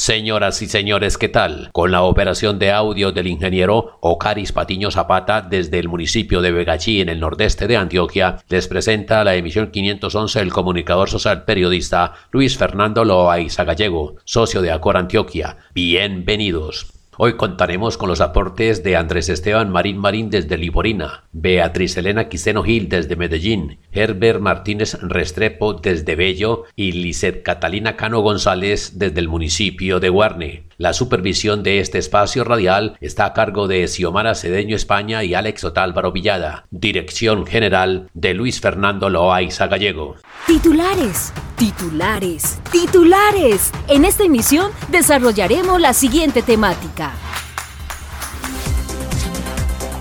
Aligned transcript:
Señoras 0.00 0.62
y 0.62 0.66
señores, 0.66 1.18
¿qué 1.18 1.28
tal? 1.28 1.68
Con 1.72 1.92
la 1.92 2.00
operación 2.00 2.58
de 2.58 2.72
audio 2.72 3.12
del 3.12 3.26
ingeniero 3.26 3.98
Ocaris 4.00 4.50
Patiño 4.50 4.90
Zapata 4.90 5.42
desde 5.42 5.78
el 5.78 5.90
municipio 5.90 6.40
de 6.40 6.52
Vegachí 6.52 7.02
en 7.02 7.10
el 7.10 7.20
nordeste 7.20 7.66
de 7.66 7.76
Antioquia, 7.76 8.38
les 8.48 8.66
presenta 8.66 9.22
la 9.24 9.34
emisión 9.34 9.70
511 9.70 10.40
el 10.40 10.54
comunicador 10.54 11.10
social 11.10 11.44
periodista 11.44 12.14
Luis 12.30 12.56
Fernando 12.56 13.04
Loaiza 13.04 13.64
Gallego, 13.64 14.14
socio 14.24 14.62
de 14.62 14.72
Acor 14.72 14.96
Antioquia. 14.96 15.58
Bienvenidos. 15.74 16.86
Hoy 17.18 17.36
contaremos 17.36 17.98
con 17.98 18.08
los 18.08 18.22
aportes 18.22 18.82
de 18.82 18.96
Andrés 18.96 19.28
Esteban 19.28 19.70
Marín 19.70 19.98
Marín 19.98 20.30
desde 20.30 20.56
Liborina, 20.56 21.24
Beatriz 21.32 21.96
Elena 21.96 22.28
Quiseno 22.28 22.64
Gil 22.64 22.88
desde 22.88 23.14
Medellín, 23.14 23.78
Herbert 23.92 24.40
Martínez 24.40 24.94
Restrepo 25.00 25.74
desde 25.74 26.16
Bello 26.16 26.64
y 26.74 26.92
Lizeth 26.92 27.44
Catalina 27.44 27.96
Cano 27.96 28.20
González 28.20 28.98
desde 28.98 29.20
el 29.20 29.28
municipio 29.28 30.00
de 30.00 30.08
Guarne. 30.08 30.64
La 30.76 30.92
supervisión 30.92 31.62
de 31.62 31.78
este 31.78 31.98
espacio 31.98 32.42
radial 32.42 32.96
está 33.00 33.26
a 33.26 33.32
cargo 33.32 33.68
de 33.68 33.86
Xiomara 33.86 34.34
Cedeño 34.34 34.74
España 34.74 35.22
y 35.22 35.34
Alex 35.34 35.62
Otálvaro 35.62 36.10
Villada. 36.10 36.64
Dirección 36.70 37.46
general 37.46 38.08
de 38.14 38.34
Luis 38.34 38.60
Fernando 38.60 39.08
Loaiza 39.08 39.68
Gallego. 39.68 40.16
Titulares, 40.46 41.32
titulares, 41.56 42.58
titulares. 42.72 43.70
En 43.88 44.04
esta 44.04 44.24
emisión 44.24 44.72
desarrollaremos 44.88 45.80
la 45.80 45.92
siguiente 45.92 46.42
temática. 46.42 47.12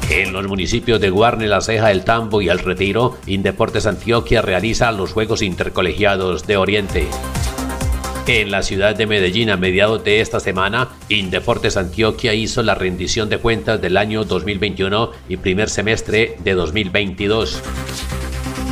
En 0.09 0.33
los 0.33 0.47
municipios 0.47 0.99
de 0.99 1.11
Guarne, 1.11 1.47
La 1.47 1.61
Ceja, 1.61 1.91
El 1.91 2.03
Tambo 2.03 2.41
y 2.41 2.49
El 2.49 2.57
Retiro, 2.57 3.17
Indeportes 3.27 3.85
Antioquia 3.85 4.41
realiza 4.41 4.91
los 4.91 5.13
Juegos 5.13 5.43
Intercolegiados 5.43 6.47
de 6.47 6.57
Oriente. 6.57 7.07
En 8.25 8.49
la 8.49 8.63
ciudad 8.63 8.95
de 8.95 9.05
Medellín, 9.05 9.51
a 9.51 9.57
mediados 9.57 10.03
de 10.03 10.21
esta 10.21 10.39
semana, 10.39 10.89
Indeportes 11.09 11.77
Antioquia 11.77 12.33
hizo 12.33 12.63
la 12.63 12.73
rendición 12.73 13.29
de 13.29 13.37
cuentas 13.37 13.81
del 13.81 13.97
año 13.97 14.23
2021 14.23 15.11
y 15.29 15.37
primer 15.37 15.69
semestre 15.69 16.37
de 16.43 16.53
2022. 16.55 17.61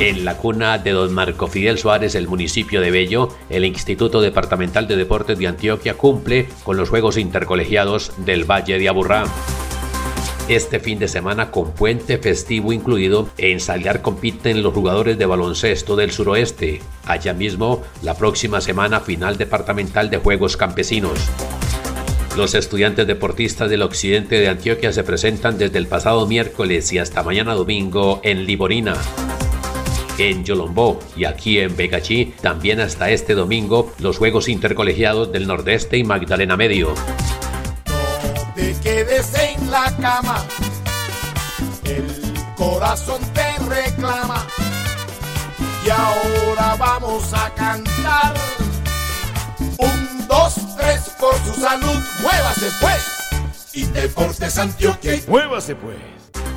En 0.00 0.24
la 0.24 0.36
cuna 0.36 0.78
de 0.78 0.90
don 0.90 1.12
Marco 1.12 1.46
Fidel 1.46 1.78
Suárez, 1.78 2.16
el 2.16 2.28
municipio 2.28 2.80
de 2.80 2.90
Bello, 2.90 3.28
el 3.48 3.64
Instituto 3.64 4.20
Departamental 4.20 4.88
de 4.88 4.96
Deportes 4.96 5.38
de 5.38 5.46
Antioquia 5.46 5.94
cumple 5.94 6.48
con 6.64 6.76
los 6.76 6.88
Juegos 6.88 7.16
Intercolegiados 7.16 8.12
del 8.18 8.44
Valle 8.44 8.78
de 8.78 8.88
Aburrá. 8.88 9.24
Este 10.48 10.80
fin 10.80 10.98
de 10.98 11.08
semana 11.08 11.50
con 11.50 11.72
puente 11.72 12.16
festivo 12.16 12.72
incluido, 12.72 13.28
en 13.36 13.60
Salgar 13.60 14.00
compiten 14.00 14.62
los 14.62 14.72
jugadores 14.72 15.18
de 15.18 15.26
baloncesto 15.26 15.94
del 15.94 16.10
suroeste. 16.10 16.80
Allá 17.04 17.34
mismo, 17.34 17.82
la 18.00 18.14
próxima 18.14 18.62
semana 18.62 19.00
final 19.00 19.36
departamental 19.36 20.08
de 20.08 20.16
Juegos 20.16 20.56
Campesinos. 20.56 21.18
Los 22.34 22.54
estudiantes 22.54 23.06
deportistas 23.06 23.68
del 23.68 23.82
occidente 23.82 24.40
de 24.40 24.48
Antioquia 24.48 24.90
se 24.90 25.04
presentan 25.04 25.58
desde 25.58 25.76
el 25.76 25.86
pasado 25.86 26.26
miércoles 26.26 26.90
y 26.94 26.98
hasta 26.98 27.22
mañana 27.22 27.52
domingo 27.52 28.22
en 28.24 28.46
Liborina. 28.46 28.94
En 30.16 30.46
Yolombó 30.46 30.98
y 31.14 31.26
aquí 31.26 31.58
en 31.58 31.76
Begachí 31.76 32.32
también 32.40 32.80
hasta 32.80 33.10
este 33.10 33.34
domingo 33.34 33.92
los 33.98 34.16
Juegos 34.16 34.48
Intercolegiados 34.48 35.30
del 35.30 35.46
Nordeste 35.46 35.98
y 35.98 36.04
Magdalena 36.04 36.56
Medio 36.56 36.94
quedes 38.88 39.34
en 39.34 39.70
la 39.70 39.94
cama, 40.00 40.37
corazón 42.58 43.22
te 43.32 43.56
reclama. 43.64 44.44
Y 45.86 45.90
ahora 45.90 46.76
vamos 46.76 47.32
a 47.32 47.48
cantar. 47.54 48.34
Un, 49.78 50.26
dos, 50.26 50.54
tres, 50.76 51.14
por 51.18 51.34
su 51.38 51.60
salud, 51.60 51.98
muévase 52.20 52.66
pues. 52.80 53.28
Y 53.72 53.84
Deportes 53.84 54.58
Antioquia. 54.58 55.20
Muévase 55.28 55.76
pues. 55.76 55.96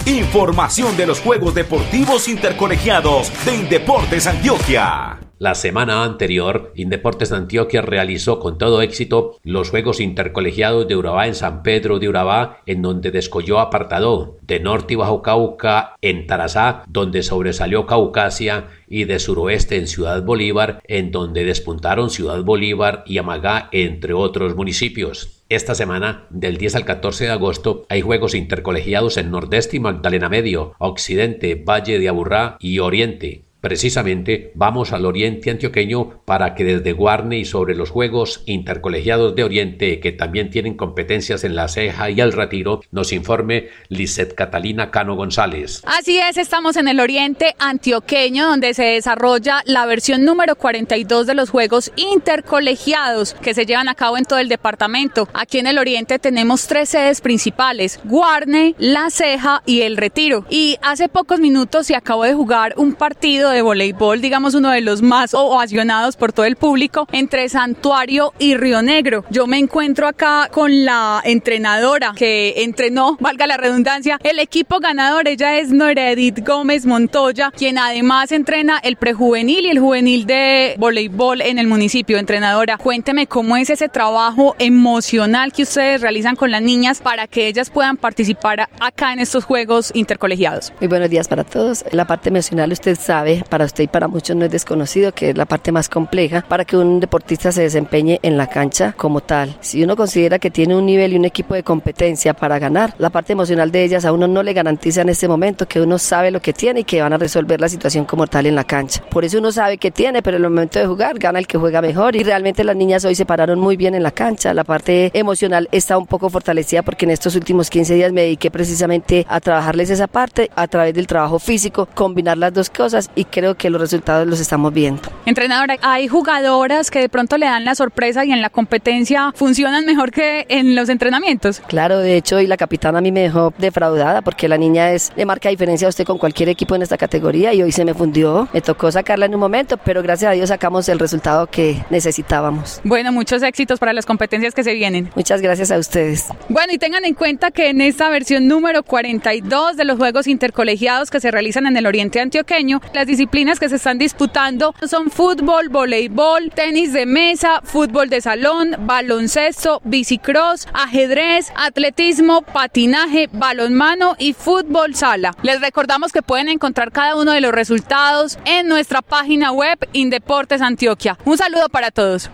Información 0.06 0.97
de 0.97 1.06
los 1.06 1.19
Juegos 1.19 1.53
Deportivos 1.53 2.28
Intercolegiados 2.28 3.31
de 3.45 3.56
Indeportes 3.56 4.25
Antioquia. 4.25 5.19
La 5.41 5.56
semana 5.56 6.03
anterior, 6.03 6.72
Indeportes 6.75 7.31
Antioquia 7.31 7.81
realizó 7.81 8.38
con 8.38 8.59
todo 8.59 8.84
éxito 8.84 9.40
los 9.44 9.72
Juegos 9.72 10.00
Intercolegiados 10.00 10.88
de 10.88 10.96
Urabá 10.96 11.25
en 11.25 11.34
San 11.34 11.63
Pedro 11.63 11.97
de 11.97 12.07
Urabá, 12.07 12.62
en 12.68 12.84
donde 12.84 13.09
descolló 13.09 13.59
apartado, 13.59 14.38
de 14.44 14.59
Norte 14.59 14.94
y 14.94 14.97
Bajo 14.97 15.24
Cauca 15.24 15.96
en 16.03 16.28
Tarazá, 16.28 16.84
donde 16.88 17.24
sobresalió 17.24 17.88
Caucasia, 17.88 18.68
y 18.88 19.06
de 19.06 19.18
suroeste 19.18 19.78
en 19.78 19.88
Ciudad 19.88 20.22
Bolívar, 20.22 20.79
en 20.84 21.09
donde 21.09 21.44
despuntaron 21.44 22.12
Ciudad 22.12 22.44
Bolívar 22.44 23.03
y 23.08 23.18
Amagá, 23.18 23.68
entre 23.72 24.13
otros 24.13 24.56
municipios. 24.56 25.41
Esta 25.50 25.73
semana, 25.73 26.28
del 26.29 26.58
10 26.58 26.75
al 26.75 26.85
14 26.85 27.23
de 27.23 27.31
agosto, 27.31 27.88
hay 27.90 28.02
juegos 28.02 28.35
intercolegiados 28.35 29.18
en 29.18 29.31
Nordeste 29.31 29.78
y 29.78 29.79
Magdalena 29.79 30.29
Medio, 30.29 30.75
Occidente, 30.78 31.56
Valle 31.56 31.97
de 31.97 32.09
Aburrá 32.09 32.58
y 32.59 32.78
Oriente. 32.78 33.46
Precisamente 33.61 34.51
vamos 34.55 34.91
al 34.91 35.05
Oriente 35.05 35.51
Antioqueño 35.51 36.23
para 36.25 36.55
que 36.55 36.63
desde 36.63 36.94
Guarne 36.94 37.38
y 37.38 37.45
sobre 37.45 37.75
los 37.75 37.91
Juegos 37.91 38.41
Intercolegiados 38.47 39.35
de 39.35 39.44
Oriente, 39.44 39.99
que 39.99 40.11
también 40.11 40.49
tienen 40.49 40.75
competencias 40.75 41.44
en 41.44 41.55
la 41.55 41.67
ceja 41.67 42.09
y 42.09 42.19
el 42.19 42.33
retiro, 42.33 42.81
nos 42.91 43.13
informe 43.13 43.69
Lizeth 43.89 44.33
Catalina 44.33 44.89
Cano 44.89 45.16
González. 45.16 45.83
Así 45.85 46.17
es, 46.17 46.38
estamos 46.38 46.75
en 46.75 46.88
el 46.88 46.99
Oriente 46.99 47.55
Antioqueño, 47.59 48.47
donde 48.47 48.73
se 48.73 48.83
desarrolla 48.83 49.61
la 49.66 49.85
versión 49.85 50.25
número 50.25 50.55
42 50.55 51.28
de 51.28 51.35
los 51.35 51.51
Juegos 51.51 51.91
Intercolegiados 51.95 53.35
que 53.35 53.53
se 53.53 53.67
llevan 53.67 53.89
a 53.89 53.95
cabo 53.95 54.17
en 54.17 54.25
todo 54.25 54.39
el 54.39 54.49
departamento. 54.49 55.29
Aquí 55.33 55.59
en 55.59 55.67
el 55.67 55.78
Oriente 55.78 56.17
tenemos 56.17 56.66
tres 56.66 56.89
sedes 56.89 57.22
principales, 57.22 57.99
Guarne, 58.05 58.73
La 58.79 59.11
Ceja 59.11 59.61
y 59.67 59.81
El 59.81 59.97
Retiro. 59.97 60.45
Y 60.49 60.78
hace 60.81 61.09
pocos 61.09 61.39
minutos 61.39 61.85
se 61.85 61.95
acabó 61.95 62.23
de 62.23 62.33
jugar 62.33 62.73
un 62.78 62.95
partido 62.95 63.50
de 63.51 63.62
voleibol, 63.62 64.22
digamos 64.22 64.56
uno 64.56 64.69
de 64.72 64.81
los 64.81 65.01
más 65.01 65.34
ovacionados 65.34 66.16
por 66.16 66.34
todo 66.34 66.45
el 66.45 66.56
público, 66.56 67.07
entre 67.12 67.47
Santuario 67.50 68.34
y 68.39 68.56
Río 68.56 68.81
Negro. 68.81 69.25
Yo 69.29 69.47
me 69.47 69.57
encuentro 69.57 70.07
acá 70.07 70.50
con 70.51 70.85
la 70.85 71.22
entrenadora 71.23 72.13
que 72.16 72.63
entrenó, 72.63 73.17
valga 73.19 73.47
la 73.47 73.57
redundancia, 73.57 74.19
el 74.23 74.40
equipo 74.40 74.79
ganador. 74.79 75.28
Ella 75.28 75.57
es 75.57 75.69
Nora 75.69 76.11
Edith 76.11 76.45
Gómez 76.45 76.85
Montoya, 76.85 77.51
quien 77.51 77.78
además 77.78 78.31
entrena 78.31 78.79
el 78.84 78.95
prejuvenil 78.95 79.66
y 79.66 79.69
el 79.69 79.79
juvenil 79.79 80.25
de 80.25 80.75
voleibol 80.78 81.41
en 81.41 81.59
el 81.59 81.67
municipio. 81.67 82.17
Entrenadora, 82.17 82.78
cuénteme 82.78 83.28
cómo 83.28 83.57
es 83.57 83.69
ese 83.69 83.90
trabajo 83.90 84.56
emocional 84.59 85.53
que 85.53 85.63
ustedes 85.63 86.01
realizan 86.01 86.35
con 86.35 86.51
las 86.51 86.61
niñas 86.61 87.01
para 87.01 87.28
que 87.28 87.47
ellas 87.47 87.69
puedan 87.69 87.97
participar 87.97 88.69
acá 88.79 89.13
en 89.13 89.19
estos 89.19 89.45
juegos 89.45 89.91
intercolegiados. 89.94 90.73
Muy 90.79 90.88
buenos 90.88 91.09
días 91.09 91.28
para 91.28 91.44
todos. 91.44 91.84
La 91.91 92.06
parte 92.06 92.29
emocional, 92.29 92.72
usted 92.72 92.97
sabe, 92.97 93.41
para 93.50 93.66
usted 93.66 93.84
y 93.84 93.88
para 93.88 94.07
muchos 94.07 94.35
no 94.35 94.46
es 94.46 94.52
desconocido, 94.52 95.11
que 95.11 95.32
es 95.32 95.38
la 95.38 95.46
parte 95.46 95.72
más 95.72 95.90
compleja 95.90 96.46
para 96.47 96.66
que 96.66 96.78
un 96.78 96.99
deportista 96.99 97.52
se 97.52 97.61
desempeñe 97.61 98.20
en 98.23 98.38
la 98.38 98.47
cancha 98.47 98.93
como 98.97 99.22
tal. 99.22 99.55
Si 99.61 99.84
uno 99.84 99.96
considera 99.96 100.40
que 100.40 100.52
tiene 100.52 100.76
un 100.76 100.85
nivel 100.85 101.14
y 101.14 101.16
un 101.17 101.26
equipo 101.26 101.53
de 101.53 101.64
competencia 101.64 102.34
para 102.34 102.59
ganar, 102.59 102.93
la 102.97 103.09
parte 103.09 103.34
emocional 103.34 103.72
de 103.72 103.84
ellas 103.84 104.05
a 104.05 104.11
uno 104.11 104.28
no 104.28 104.43
le 104.43 104.53
garantiza 104.53 105.02
en 105.02 105.09
este 105.09 105.28
momento 105.28 105.67
que 105.67 105.82
uno 105.82 105.97
sabe 105.97 106.32
lo 106.32 106.41
que 106.41 106.53
tiene 106.53 106.82
y 106.82 106.84
que 106.84 107.02
van 107.02 107.14
a 107.14 107.17
resolver 107.17 107.59
la 107.59 107.70
situación 107.70 108.05
como 108.05 108.28
tal 108.28 108.46
en 108.46 108.55
la 108.55 108.64
cancha. 108.64 109.03
Por 109.09 109.26
eso 109.26 109.40
uno 109.40 109.52
sabe 109.52 109.78
que 109.78 109.91
tiene, 109.91 110.22
pero 110.22 110.37
en 110.37 110.44
el 110.44 110.49
momento 110.49 110.79
de 110.79 110.85
jugar 110.85 111.17
gana 111.20 111.40
el 111.40 111.47
que 111.47 111.58
juega 111.58 111.82
mejor 111.82 112.16
y 112.16 112.23
realmente 112.23 112.64
las 112.64 112.76
niñas 112.76 113.05
hoy 113.05 113.16
se 113.16 113.26
pararon 113.26 113.59
muy 113.59 113.78
bien 113.78 113.96
en 113.96 114.03
la 114.03 114.11
cancha. 114.11 114.53
La 114.53 114.64
parte 114.64 115.11
emocional 115.14 115.67
está 115.72 115.97
un 115.97 116.08
poco 116.08 116.29
fortalecida 116.29 116.82
porque 116.82 117.05
en 117.05 117.11
estos 117.11 117.35
últimos 117.35 117.70
15 117.70 117.96
días 117.96 118.11
me 118.11 118.22
dediqué 118.22 118.52
precisamente 118.52 119.26
a 119.29 119.40
trabajarles 119.40 119.90
esa 119.90 120.08
parte 120.08 120.49
a 120.55 120.67
través 120.67 120.94
del 120.94 121.08
trabajo 121.08 121.40
físico, 121.40 121.87
combinar 121.94 122.37
las 122.37 122.53
dos 122.53 122.70
cosas 122.70 123.09
y 123.16 123.26
creo 123.31 123.55
que 123.55 123.69
los 123.69 123.81
resultados 123.81 124.28
los 124.28 124.39
estamos 124.39 124.73
viendo. 124.73 125.01
Entrenadora, 125.25 125.78
hay 125.81 126.07
jugadoras 126.07 126.91
que 126.91 126.99
de 126.99 127.09
pronto 127.09 127.37
le 127.37 127.45
dan 127.45 127.66
la 127.66 127.75
sorpresa 127.75 128.25
y 128.25 128.31
en 128.31 128.41
la 128.41 128.49
competencia 128.49 129.31
funcionan 129.35 129.85
mejor 129.85 130.11
que 130.11 130.45
en 130.49 130.75
los 130.75 130.89
entrenamientos. 130.89 131.61
Claro, 131.67 131.99
de 131.99 132.17
hecho, 132.17 132.39
y 132.39 132.47
la 132.47 132.57
capitana 132.57 132.99
a 132.99 133.01
mí 133.01 133.11
me 133.11 133.22
dejó 133.22 133.53
defraudada 133.57 134.22
porque 134.22 134.47
la 134.47 134.57
niña 134.57 134.91
es, 134.91 135.11
le 135.16 135.25
marca 135.25 135.49
diferencia 135.49 135.87
a 135.87 135.89
usted 135.89 136.05
con 136.05 136.17
cualquier 136.17 136.49
equipo 136.49 136.75
en 136.75 136.81
esta 136.81 136.97
categoría 136.97 137.53
y 137.53 137.61
hoy 137.63 137.72
se 137.72 137.85
me 137.85 137.93
fundió. 137.93 138.47
Me 138.53 138.61
tocó 138.61 138.91
sacarla 138.91 139.25
en 139.25 139.34
un 139.34 139.39
momento, 139.39 139.77
pero 139.77 140.03
gracias 140.03 140.31
a 140.31 140.34
Dios 140.34 140.49
sacamos 140.49 140.87
el 140.89 140.99
resultado 140.99 141.47
que 141.47 141.84
necesitábamos. 141.89 142.81
Bueno, 142.84 143.11
muchos 143.11 143.41
éxitos 143.43 143.79
para 143.79 143.93
las 143.93 144.05
competencias 144.05 144.53
que 144.53 144.63
se 144.63 144.73
vienen. 144.73 145.09
Muchas 145.16 145.41
gracias 145.41 145.72
a 145.72 145.77
ustedes. 145.77 146.27
Bueno, 146.49 146.73
y 146.73 146.77
tengan 146.77 147.05
en 147.05 147.13
cuenta 147.13 147.51
que 147.51 147.69
en 147.69 147.81
esta 147.81 148.09
versión 148.09 148.47
número 148.47 148.84
42 148.84 149.77
de 149.77 149.85
los 149.85 149.97
Juegos 149.97 150.27
Intercolegiados 150.27 151.09
que 151.09 151.19
se 151.19 151.31
realizan 151.31 151.66
en 151.66 151.77
el 151.77 151.85
Oriente 151.85 152.19
Antioqueño, 152.19 152.81
las 152.93 153.07
disciplinas 153.22 153.59
que 153.59 153.70
se 153.70 153.76
están 153.76 154.00
disputando 154.00 154.73
son 154.90 155.12
fútbol, 155.12 155.70
voleibol, 155.70 156.50
tenis 156.50 156.91
de 156.91 157.06
mesa, 157.06 157.62
fútbol 157.64 158.09
de 158.09 158.20
salón, 158.20 158.76
baloncesto, 158.79 159.79
bicicross, 159.84 160.68
ajedrez, 160.73 161.53
atletismo, 161.56 162.41
patinaje, 162.41 163.29
balonmano 163.32 164.16
y 164.18 164.34
fútbol 164.34 164.96
sala. 164.96 165.35
Les 165.44 165.62
recordamos 165.62 166.12
que 166.12 166.23
pueden 166.23 166.50
encontrar 166.50 166.91
cada 166.91 167.16
uno 167.16 167.32
de 167.34 167.41
los 167.41 167.52
resultados 167.52 168.40
en 168.46 168.68
nuestra 168.68 169.03
página 169.03 169.52
web 169.52 169.78
Indeportes 169.94 170.59
Antioquia. 170.59 171.16
Un 171.23 171.38
saludo 171.38 171.70
para 171.70 171.91
todos. 171.91 172.32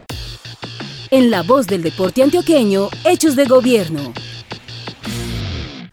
En 1.12 1.30
la 1.32 1.44
voz 1.44 1.68
del 1.68 1.84
deporte 1.84 2.24
antioqueño, 2.24 2.88
Hechos 3.04 3.36
de 3.36 3.44
Gobierno. 3.44 4.14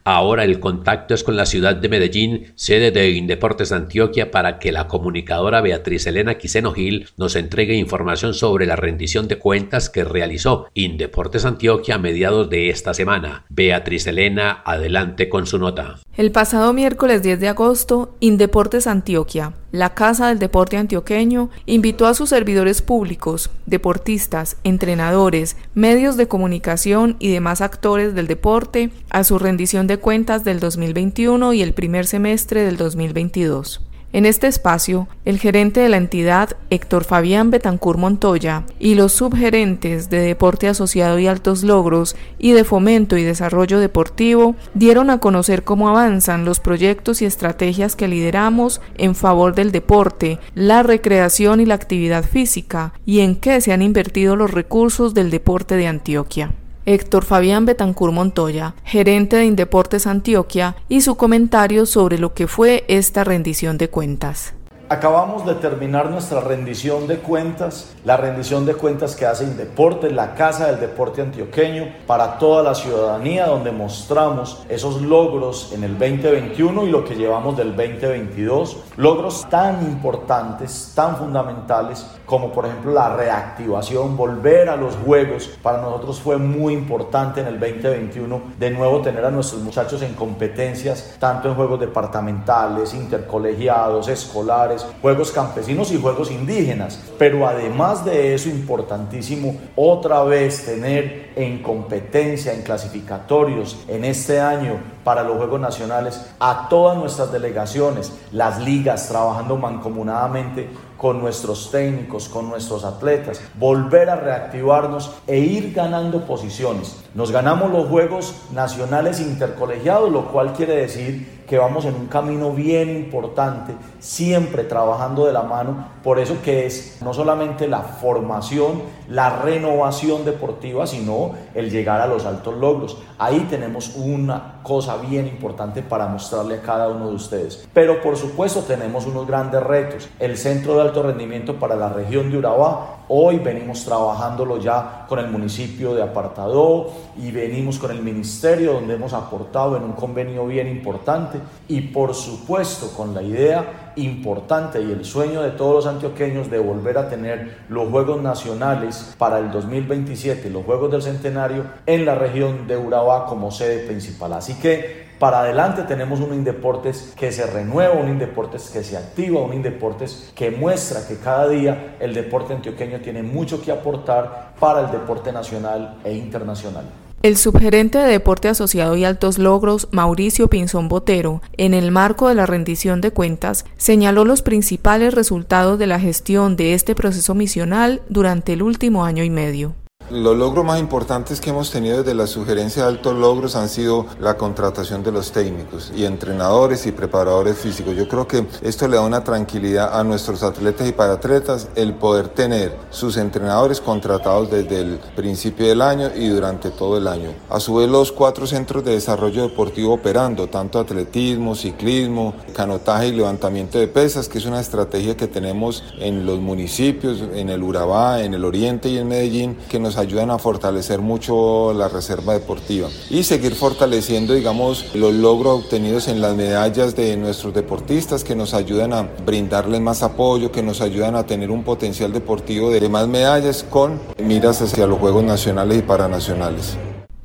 Ahora 0.07 0.45
el 0.45 0.61
contacto 0.61 1.15
es 1.15 1.25
con 1.25 1.35
la 1.35 1.47
ciudad 1.47 1.77
de 1.77 1.89
Medellín, 1.89 2.53
sede 2.57 2.91
de 2.91 3.13
Indeportes 3.13 3.73
Antioquia, 3.73 4.31
para 4.31 4.59
que 4.59 4.71
la 4.71 4.87
comunicadora 4.87 5.63
Beatriz 5.63 6.07
Elena 6.07 6.35
Quiseno 6.35 6.73
Gil 6.73 7.09
nos 7.17 7.37
entregue 7.37 7.75
información 7.75 8.35
sobre 8.35 8.67
la 8.67 8.77
rendición 8.77 9.29
de 9.29 9.39
cuentas 9.39 9.89
que 9.89 10.05
realizó 10.05 10.69
Indeportes 10.75 11.47
Antioquia 11.47 11.95
a 11.95 11.99
mediados 11.99 12.51
de 12.51 12.69
esta 12.69 12.93
semana. 12.93 13.47
Beatriz 13.49 14.07
Elena, 14.07 14.63
adelante 14.67 15.31
con 15.31 15.47
su 15.47 15.59
nota. 15.59 16.01
El 16.19 16.33
pasado 16.33 16.75
miércoles 16.75 17.23
10 17.23 17.41
de 17.41 17.49
agosto, 17.49 18.15
Indeportes 18.21 18.87
Antioquia, 18.87 19.55
la 19.73 19.95
Casa 19.95 20.29
del 20.29 20.39
Deporte 20.39 20.77
Antioqueño, 20.77 21.49
invitó 21.67 22.07
a 22.07 22.15
sus 22.15 22.29
servidores 22.29 22.83
públicos, 22.83 23.51
deportistas, 23.67 24.59
entrenadores, 24.63 25.57
medios 25.75 26.17
de 26.17 26.29
comunicación 26.29 27.17
y 27.19 27.31
demás 27.31 27.61
actores 27.61 28.15
del 28.15 28.27
deporte 28.27 28.91
a 29.11 29.25
su 29.25 29.39
rendición 29.39 29.87
de 29.87 29.99
cuentas 29.99 30.45
del 30.45 30.61
2021 30.61 31.53
y 31.53 31.63
el 31.63 31.75
primer 31.75 32.07
semestre 32.07 32.63
del 32.63 32.77
2022. 32.77 33.81
En 34.15 34.27
este 34.27 34.47
espacio, 34.47 35.09
el 35.25 35.41
gerente 35.41 35.81
de 35.81 35.89
la 35.89 35.97
entidad, 35.97 36.51
Héctor 36.71 37.03
Fabián 37.03 37.51
Betancur 37.51 37.99
Montoya, 37.99 38.63
y 38.79 38.95
los 38.95 39.11
subgerentes 39.11 40.09
de 40.09 40.21
Deporte 40.21 40.69
Asociado 40.69 41.19
y 41.19 41.27
Altos 41.27 41.65
Logros 41.65 42.15
y 42.39 42.53
de 42.53 42.63
Fomento 42.63 43.17
y 43.17 43.25
Desarrollo 43.25 43.81
Deportivo 43.81 44.55
dieron 44.73 45.11
a 45.11 45.19
conocer 45.19 45.65
cómo 45.65 45.89
avanzan 45.89 46.45
los 46.45 46.61
proyectos 46.61 47.23
y 47.23 47.25
estrategias 47.25 47.97
que 47.97 48.07
lideramos 48.07 48.81
en 48.99 49.17
favor 49.17 49.57
del 49.57 49.73
deporte, 49.73 50.39
la 50.55 50.85
recreación 50.85 51.59
y 51.59 51.67
la 51.67 51.75
actividad 51.75 52.23
física, 52.23 52.93
y 53.05 53.19
en 53.19 53.35
qué 53.35 53.61
se 53.61 53.73
han 53.73 53.83
invertido 53.83 54.37
los 54.37 54.53
recursos 54.53 55.15
del 55.15 55.33
deporte 55.33 55.75
de 55.75 55.89
Antioquia. 55.89 56.53
Héctor 56.87 57.25
Fabián 57.25 57.67
Betancur 57.67 58.13
Montoya, 58.13 58.75
gerente 58.85 59.37
de 59.37 59.45
Indeportes 59.45 60.07
Antioquia, 60.07 60.77
y 60.89 61.01
su 61.01 61.17
comentario 61.17 61.87
sobre 61.87 62.19
lo 62.19 62.35
que 62.35 62.47
fue 62.47 62.85
esta 62.89 63.25
rendición 63.25 63.79
de 63.79 63.89
cuentas. 63.89 64.55
Acabamos 64.91 65.47
de 65.47 65.55
terminar 65.55 66.11
nuestra 66.11 66.43
rendición 66.43 67.07
de 67.07 67.17
cuentas, 67.17 67.95
la 68.05 68.19
rendición 68.19 68.67
de 68.67 68.75
cuentas 68.75 69.17
que 69.17 69.25
hace 69.25 69.45
Indeporte, 69.45 70.11
la 70.11 70.35
Casa 70.35 70.67
del 70.67 70.79
Deporte 70.79 71.23
Antioqueño, 71.23 71.91
para 72.07 72.37
toda 72.37 72.63
la 72.63 72.75
ciudadanía, 72.75 73.47
donde 73.47 73.73
mostramos 73.73 74.63
esos 74.69 75.01
logros 75.01 75.73
en 75.73 75.85
el 75.85 75.99
2021 75.99 76.85
y 76.85 76.91
lo 76.91 77.03
que 77.03 77.15
llevamos 77.15 77.57
del 77.57 77.75
2022. 77.75 78.77
Logros 78.99 79.47
tan 79.49 79.83
importantes, 79.87 80.93
tan 80.95 81.17
fundamentales, 81.17 82.07
como 82.27 82.53
por 82.53 82.67
ejemplo 82.67 82.93
la 82.93 83.17
reactivación, 83.17 84.19
volver 84.19 84.69
a 84.69 84.77
los 84.77 84.97
juegos. 84.97 85.49
Para 85.63 85.81
nosotros 85.81 86.21
fue 86.21 86.37
muy 86.37 86.75
importante 86.75 87.41
en 87.41 87.47
el 87.47 87.59
2021 87.59 88.43
de 88.59 88.71
nuevo 88.71 89.01
tener 89.01 89.25
a 89.25 89.31
nuestros 89.31 89.63
muchachos 89.63 90.03
en 90.03 90.13
competencias, 90.13 91.17
tanto 91.19 91.49
en 91.49 91.55
juegos 91.55 91.81
departamentales, 91.81 92.93
intercolegiados, 92.93 94.09
escolares 94.09 94.74
juegos 95.01 95.31
campesinos 95.31 95.93
y 95.93 96.01
juegos 96.01 96.31
indígenas. 96.31 97.01
Pero 97.19 97.47
además 97.47 98.05
de 98.05 98.35
eso, 98.35 98.49
importantísimo, 98.49 99.57
otra 99.77 100.23
vez 100.25 100.65
tener 100.65 101.33
en 101.37 101.63
competencia, 101.63 102.53
en 102.53 102.63
clasificatorios, 102.63 103.85
en 103.89 104.05
este 104.05 104.41
año 104.41 104.79
para 105.03 105.23
los 105.23 105.37
Juegos 105.37 105.61
Nacionales 105.61 106.21
a 106.41 106.69
todas 106.69 106.97
nuestras 106.97 107.33
delegaciones, 107.33 108.13
las 108.33 108.61
ligas 108.61 109.09
trabajando 109.09 109.57
mancomunadamente 109.57 110.69
con 110.97 111.21
nuestros 111.21 111.71
técnicos, 111.71 112.29
con 112.29 112.49
nuestros 112.49 112.85
atletas, 112.85 113.41
volver 113.59 114.09
a 114.09 114.17
reactivarnos 114.17 115.13
e 115.27 115.39
ir 115.39 115.75
ganando 115.75 116.25
posiciones. 116.25 116.97
Nos 117.15 117.31
ganamos 117.31 117.71
los 117.71 117.89
Juegos 117.89 118.35
Nacionales 118.53 119.21
Intercolegiados, 119.21 120.11
lo 120.11 120.33
cual 120.33 120.55
quiere 120.55 120.77
decir 120.77 121.44
que 121.55 121.59
vamos 121.61 121.85
en 121.85 121.95
un 121.95 122.09
camino 122.09 122.51
bien 122.51 122.91
importante, 122.91 123.77
siempre 124.01 124.65
trabajando 124.65 125.25
de 125.25 125.33
la 125.33 125.43
mano, 125.43 125.87
por 126.03 126.19
eso 126.19 126.39
que 126.43 126.67
es 126.67 126.99
no 127.01 127.15
solamente 127.15 127.69
la 127.69 127.79
formación, 127.79 128.83
la 129.09 129.39
renovación 129.39 130.25
deportiva, 130.25 130.85
sino 130.85 131.31
el 131.55 131.71
llegar 131.71 132.01
a 132.01 132.09
los 132.09 132.27
altos 132.27 132.57
logros. 132.57 132.99
Ahí 133.19 133.47
tenemos 133.49 133.95
una 133.95 134.63
cosa 134.65 134.97
bien 134.97 135.29
importante 135.29 135.81
para 135.81 136.09
mostrarle 136.09 136.57
a 136.57 136.63
cada 136.63 136.89
uno 136.89 137.11
de 137.11 137.15
ustedes. 137.15 137.69
Pero 137.73 138.03
por 138.03 138.17
supuesto 138.17 138.63
tenemos 138.63 139.07
unos 139.07 139.25
grandes 139.29 139.63
retos. 139.63 140.09
El 140.19 140.37
Centro 140.37 140.75
de 140.75 140.81
Alto 140.81 141.05
Rendimiento 141.05 141.61
para 141.61 141.77
la 141.77 141.89
región 141.89 142.33
de 142.33 142.39
Urabá, 142.39 143.04
hoy 143.09 143.39
venimos 143.39 143.85
trabajándolo 143.85 144.59
ya 144.59 145.07
con 145.09 145.19
el 145.19 145.31
municipio 145.31 145.95
de 145.95 146.03
Apartadó 146.03 146.91
y 147.17 147.31
venimos 147.31 147.79
con 147.79 147.91
el 147.91 148.03
ministerio 148.03 148.75
donde 148.75 148.95
hemos 148.95 149.13
aportado 149.13 149.77
en 149.77 149.85
un 149.85 149.93
convenio 149.93 150.47
bien 150.47 150.69
importante 150.69 151.39
y 151.69 151.81
por 151.81 152.15
supuesto 152.15 152.91
con 152.97 153.15
la 153.15 153.23
idea 153.23 153.93
importante 153.97 154.81
y 154.83 154.91
el 154.91 155.05
sueño 155.05 155.43
de 155.43 155.51
todos 155.51 155.85
los 155.85 155.87
antioqueños 155.87 156.51
de 156.51 156.59
volver 156.59 156.99
a 156.99 157.09
tener 157.09 157.59
los 157.69 157.89
Juegos 157.91 158.21
Nacionales 158.23 159.15
para 159.19 159.39
el 159.39 159.51
2027, 159.51 160.51
los 160.51 160.65
Juegos 160.65 160.91
del 160.91 161.03
Centenario 161.03 161.65
en 161.87 162.05
la 162.05 162.15
región 162.15 162.67
de 162.67 162.77
Urabá 162.77 163.27
como 163.27 163.51
sede 163.51 163.87
principal. 163.87 164.33
Así 164.33 164.55
que 164.55 165.04
para 165.19 165.41
adelante 165.41 165.83
tenemos 165.83 166.21
un 166.21 166.35
Indeportes 166.35 167.13
que 167.17 167.33
se 167.33 167.47
renueva, 167.47 167.95
un 167.95 168.09
Indeportes 168.09 168.71
que 168.71 168.83
se 168.83 168.97
activa, 168.97 169.41
un 169.43 169.55
Indeportes 169.55 170.33
que 170.35 170.51
muestra 170.51 171.07
que 171.07 171.17
cada 171.17 171.49
día 171.49 171.97
el 172.01 172.15
deporte 172.15 172.53
antioqueño 172.53 173.01
tiene 173.01 173.23
mucho 173.23 173.63
que 173.63 173.73
aportar 173.73 174.55
para 174.59 174.81
el 174.81 174.91
deporte 174.91 175.33
nacional 175.33 175.99
e 176.05 176.15
internacional. 176.15 176.85
El 177.25 177.39
subgerente 177.39 177.97
de 177.97 178.11
Deporte 178.11 178.49
Asociado 178.49 178.99
y 178.99 179.05
Altos 179.07 179.39
Logros, 179.39 179.89
Mauricio 179.93 180.49
Pinzón 180.49 180.91
Botero, 180.91 181.41
en 181.57 181.73
el 181.73 181.91
marco 181.91 182.29
de 182.29 182.35
la 182.35 182.45
rendición 182.45 183.01
de 183.01 183.13
cuentas, 183.13 183.65
señaló 183.79 184.27
los 184.27 184.43
principales 184.43 185.15
resultados 185.15 185.79
de 185.79 185.87
la 185.87 185.99
gestión 185.99 186.55
de 186.57 186.75
este 186.75 186.95
proceso 186.95 187.35
misional 187.35 188.03
durante 188.11 188.53
el 188.53 188.63
último 188.63 189.07
año 189.07 189.25
y 189.25 189.31
medio. 189.31 189.75
Los 190.11 190.37
logros 190.37 190.67
más 190.67 190.79
importantes 190.81 191.41
que 191.41 191.49
hemos 191.49 191.71
tenido 191.71 192.03
desde 192.03 192.15
la 192.15 192.27
sugerencia 192.27 192.83
de 192.83 192.89
altos 192.89 193.17
logros 193.17 193.57
han 193.57 193.71
sido 193.71 194.05
la 194.21 194.37
contratación 194.37 195.03
de 195.03 195.11
los 195.11 195.33
técnicos 195.33 195.91
y 195.97 196.05
entrenadores 196.05 196.85
y 196.85 196.93
preparadores 196.93 197.57
físicos. 197.57 197.97
Yo 197.97 198.07
creo 198.07 198.29
que 198.29 198.47
esto 198.61 198.87
le 198.87 198.97
da 198.97 199.03
una 199.03 199.25
tranquilidad 199.25 199.99
a 199.99 200.05
nuestros 200.05 200.43
atletas 200.43 200.87
y 200.87 200.93
paratletas 200.93 201.69
el 201.75 201.95
poder 201.95 202.29
tener 202.29 202.77
sus 202.91 203.17
entrenadores 203.17 203.81
contratados 203.81 204.51
desde 204.51 204.81
el 204.81 204.99
principio 205.17 205.67
del 205.67 205.81
año 205.81 206.11
y 206.15 206.29
durante 206.29 206.69
todo 206.69 206.99
el 206.99 207.09
año. 207.09 207.31
A 207.49 207.59
su 207.59 207.77
vez 207.77 207.89
los 207.89 208.13
cuatro 208.13 208.47
centros 208.47 208.85
de 208.85 208.93
desarrollo 208.93 209.49
deportivo 209.49 209.95
operando, 209.95 210.49
tanto 210.49 210.81
atletismo, 210.81 211.55
ciclismo, 211.55 212.35
canotaje 212.55 213.09
y 213.09 213.13
levantamiento 213.13 213.79
de 213.79 213.89
pesas, 213.89 214.29
que 214.29 214.37
es 214.37 214.45
una 214.45 214.61
estrategia 214.61 215.17
que 215.17 215.29
tenemos 215.29 215.83
en 215.99 216.27
los 216.27 216.41
municipios, 216.41 217.23
en 217.33 217.49
el 217.49 217.63
Urabá, 217.63 218.21
en 218.21 218.35
el 218.35 218.45
Oriente 218.45 218.91
y 218.91 218.99
en 218.99 219.09
Medellín, 219.09 219.57
que 219.71 219.79
nos 219.79 219.94
ayudan 219.97 220.31
a 220.31 220.39
fortalecer 220.39 221.01
mucho 221.01 221.73
la 221.73 221.89
reserva 221.89 222.35
deportiva 222.35 222.89
y 223.11 223.25
seguir 223.25 223.55
fortaleciendo, 223.55 224.35
digamos, 224.35 224.95
los 224.95 225.13
logros 225.13 225.65
obtenidos 225.65 226.09
en 226.09 226.21
las 226.21 226.37
medallas 226.37 226.95
de 226.95 227.17
nuestros 227.17 227.53
deportistas 227.55 228.25
que 228.25 228.35
nos 228.35 228.55
ayudan 228.55 228.93
a 228.93 229.09
brindarles 229.27 229.81
más 229.81 230.03
apoyo, 230.03 230.53
que 230.53 230.63
nos 230.63 230.81
ayudan 230.81 231.17
a 231.17 231.27
tener 231.27 231.51
un 231.51 231.65
potencial 231.65 232.13
deportivo 232.13 232.71
de 232.71 232.85
más 232.89 233.09
medallas 233.09 233.65
con 233.69 234.01
miras 234.19 234.61
hacia 234.63 234.87
los 234.87 234.99
Juegos 234.99 235.25
Nacionales 235.25 235.79
y 235.79 235.83
Paranacionales. 235.83 236.77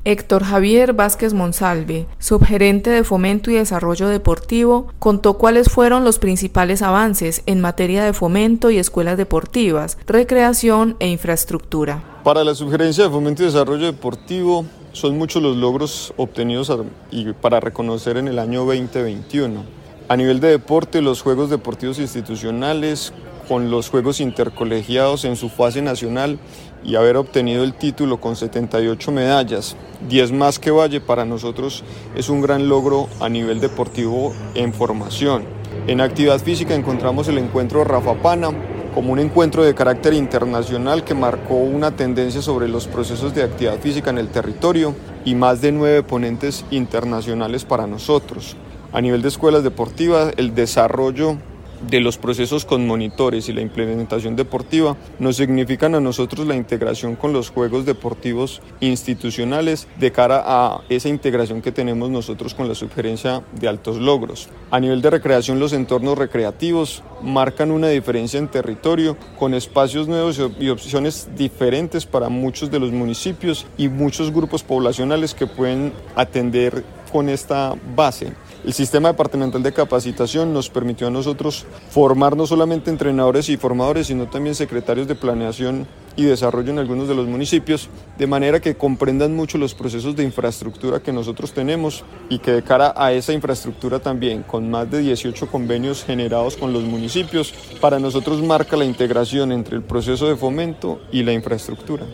Héctor 0.06 0.44
Javier 0.44 0.94
Vázquez 0.94 1.34
Monsalve, 1.34 2.08
subgerente 2.20 2.90
de 2.90 3.04
Fomento 3.04 3.52
y 3.52 3.56
Desarrollo 3.56 4.08
Deportivo, 4.08 4.88
contó 4.98 5.34
cuáles 5.38 5.70
fueron 5.70 6.06
los 6.06 6.20
principales 6.20 6.82
avances 6.82 7.44
en 7.46 7.60
materia 7.60 8.04
de 8.04 8.14
fomento 8.14 8.72
y 8.72 8.80
escuelas 8.80 9.18
deportivas, 9.18 9.98
recreación 10.08 10.96
e 11.00 11.10
infraestructura. 11.10 12.04
Para 12.30 12.44
la 12.44 12.54
Subgerencia 12.54 13.06
de 13.06 13.10
Fomento 13.10 13.42
y 13.42 13.48
Desarrollo 13.48 13.88
Deportivo 13.88 14.64
son 14.92 15.18
muchos 15.18 15.42
los 15.42 15.58
logros 15.58 16.14
obtenidos 16.16 16.72
y 17.10 17.34
para 17.34 17.60
reconocer 17.60 18.18
en 18.18 18.28
el 18.28 18.38
año 18.38 18.66
2021. 18.66 19.64
A 20.08 20.16
nivel 20.16 20.40
de 20.40 20.50
deporte, 20.50 21.02
los 21.02 21.24
Juegos 21.24 21.50
Deportivos 21.50 21.98
Institucionales, 21.98 23.14
con 23.48 23.72
los 23.72 23.90
Juegos 23.90 24.20
Intercolegiados 24.20 25.26
en 25.26 25.38
su 25.38 25.50
fase 25.50 25.82
nacional 25.82 26.38
y 26.84 26.98
haber 26.98 27.18
obtenido 27.18 27.64
el 27.64 27.74
título 27.74 28.22
con 28.22 28.36
78 28.36 29.12
medallas, 29.12 29.76
10 30.08 30.32
más 30.32 30.60
que 30.60 30.70
Valle, 30.70 31.02
para 31.02 31.26
nosotros 31.26 31.84
es 32.16 32.30
un 32.30 32.42
gran 32.42 32.70
logro 32.70 33.10
a 33.22 33.28
nivel 33.28 33.60
deportivo 33.60 34.36
en 34.54 34.72
formación. 34.72 35.46
En 35.88 36.00
actividad 36.00 36.40
física 36.40 36.76
encontramos 36.76 37.28
el 37.28 37.40
encuentro 37.40 37.84
Rafa 37.84 38.14
Pana 38.22 38.52
como 38.93 39.13
un 39.13 39.19
encuentro 39.19 39.63
de 39.63 39.75
carácter 39.75 40.13
internacional 40.13 41.03
que 41.03 41.13
marcó 41.13 41.55
una 41.55 41.91
tendencia 41.91 42.41
sobre 42.41 42.67
los 42.67 42.88
procesos 42.88 43.34
de 43.36 43.43
actividad 43.43 43.79
física 43.79 44.10
en 44.10 44.17
el 44.17 44.29
territorio 44.29 44.96
y 45.25 45.36
más 45.36 45.62
de 45.62 45.72
nueve 45.72 46.03
ponentes 46.03 46.65
internacionales 46.72 47.65
para 47.65 47.88
nosotros. 47.88 48.55
A 48.91 49.01
nivel 49.01 49.22
de 49.22 49.27
escuelas 49.27 49.63
deportivas, 49.63 50.34
el 50.38 50.55
desarrollo 50.55 51.38
de 51.82 52.00
los 52.00 52.18
procesos 52.18 52.66
con 52.66 52.86
monitores 52.86 53.50
y 53.50 53.54
la 53.54 53.62
implementación 53.62 54.36
deportiva 54.36 54.98
nos 55.20 55.38
significan 55.38 55.96
a 55.96 56.00
nosotros 56.00 56.48
la 56.48 56.56
integración 56.56 57.16
con 57.16 57.34
los 57.34 57.50
juegos 57.50 57.86
deportivos 57.86 58.62
institucionales 58.80 59.88
de 59.98 60.12
cara 60.12 60.44
a 60.46 60.82
esa 60.90 61.10
integración 61.10 61.62
que 61.62 61.72
tenemos 61.72 62.10
nosotros 62.10 62.54
con 62.54 62.68
la 62.68 62.76
sugerencia 62.76 63.44
de 63.60 63.68
altos 63.68 63.98
logros. 63.98 64.50
A 64.72 64.80
nivel 64.80 65.02
de 65.02 65.10
recreación, 65.10 65.60
los 65.60 65.74
entornos 65.74 66.18
recreativos 66.18 67.04
marcan 67.22 67.72
una 67.72 67.88
diferencia 67.90 68.40
en 68.40 68.48
territorio 68.48 69.18
con 69.38 69.54
espacios 69.54 70.08
nuevos 70.08 70.40
y 70.60 70.70
opciones 70.70 71.30
diferentes 71.36 72.06
para 72.06 72.30
muchos 72.30 72.72
de 72.72 72.80
los 72.80 72.92
municipios 72.92 73.66
y 73.78 73.90
muchos 73.90 74.32
grupos 74.32 74.64
poblacionales 74.64 75.34
que 75.34 75.48
pueden 75.48 75.94
atender 76.16 76.84
con 77.12 77.30
esta 77.30 77.76
base. 77.96 78.34
El 78.66 78.74
sistema 78.74 79.08
departamental 79.08 79.63
de 79.63 79.72
capacitación 79.72 80.54
nos 80.54 80.70
permitió 80.70 81.08
a 81.08 81.12
nosotros 81.12 81.66
formar 81.89 82.36
no 82.36 82.46
solamente 82.46 82.89
entrenadores 82.89 83.48
y 83.48 83.56
formadores, 83.56 84.08
sino 84.08 84.28
también 84.28 84.54
secretarios 84.54 85.08
de 85.08 85.16
planeación 85.16 85.88
y 86.18 86.24
desarrollo 86.24 86.72
en 86.72 86.80
algunos 86.80 87.08
de 87.08 87.16
los 87.16 87.25
municipios, 87.25 87.89
de 88.18 88.28
manera 88.28 88.60
que 88.60 88.75
comprendan 88.75 89.34
mucho 89.34 89.58
los 89.58 89.74
procesos 89.74 90.18
de 90.18 90.25
infraestructura 90.25 91.00
que 91.00 91.13
nosotros 91.13 91.54
tenemos 91.54 92.04
y 92.28 92.39
que 92.39 92.51
de 92.51 92.62
cara 92.62 92.94
a 92.98 93.13
esa 93.13 93.32
infraestructura 93.32 94.00
también, 94.00 94.44
con 94.44 94.70
más 94.70 94.92
de 94.92 95.00
18 95.00 95.48
convenios 95.48 96.04
generados 96.04 96.58
con 96.58 96.74
los 96.74 96.84
municipios, 96.84 97.54
para 97.80 97.98
nosotros 97.98 98.42
marca 98.42 98.75
la 98.75 98.84
integración 98.84 99.54
entre 99.54 99.78
el 99.78 99.84
proceso 99.84 100.28
de 100.28 100.36
fomento 100.36 101.00
y 101.13 101.24
la 101.24 101.32
infraestructura. 101.32 102.06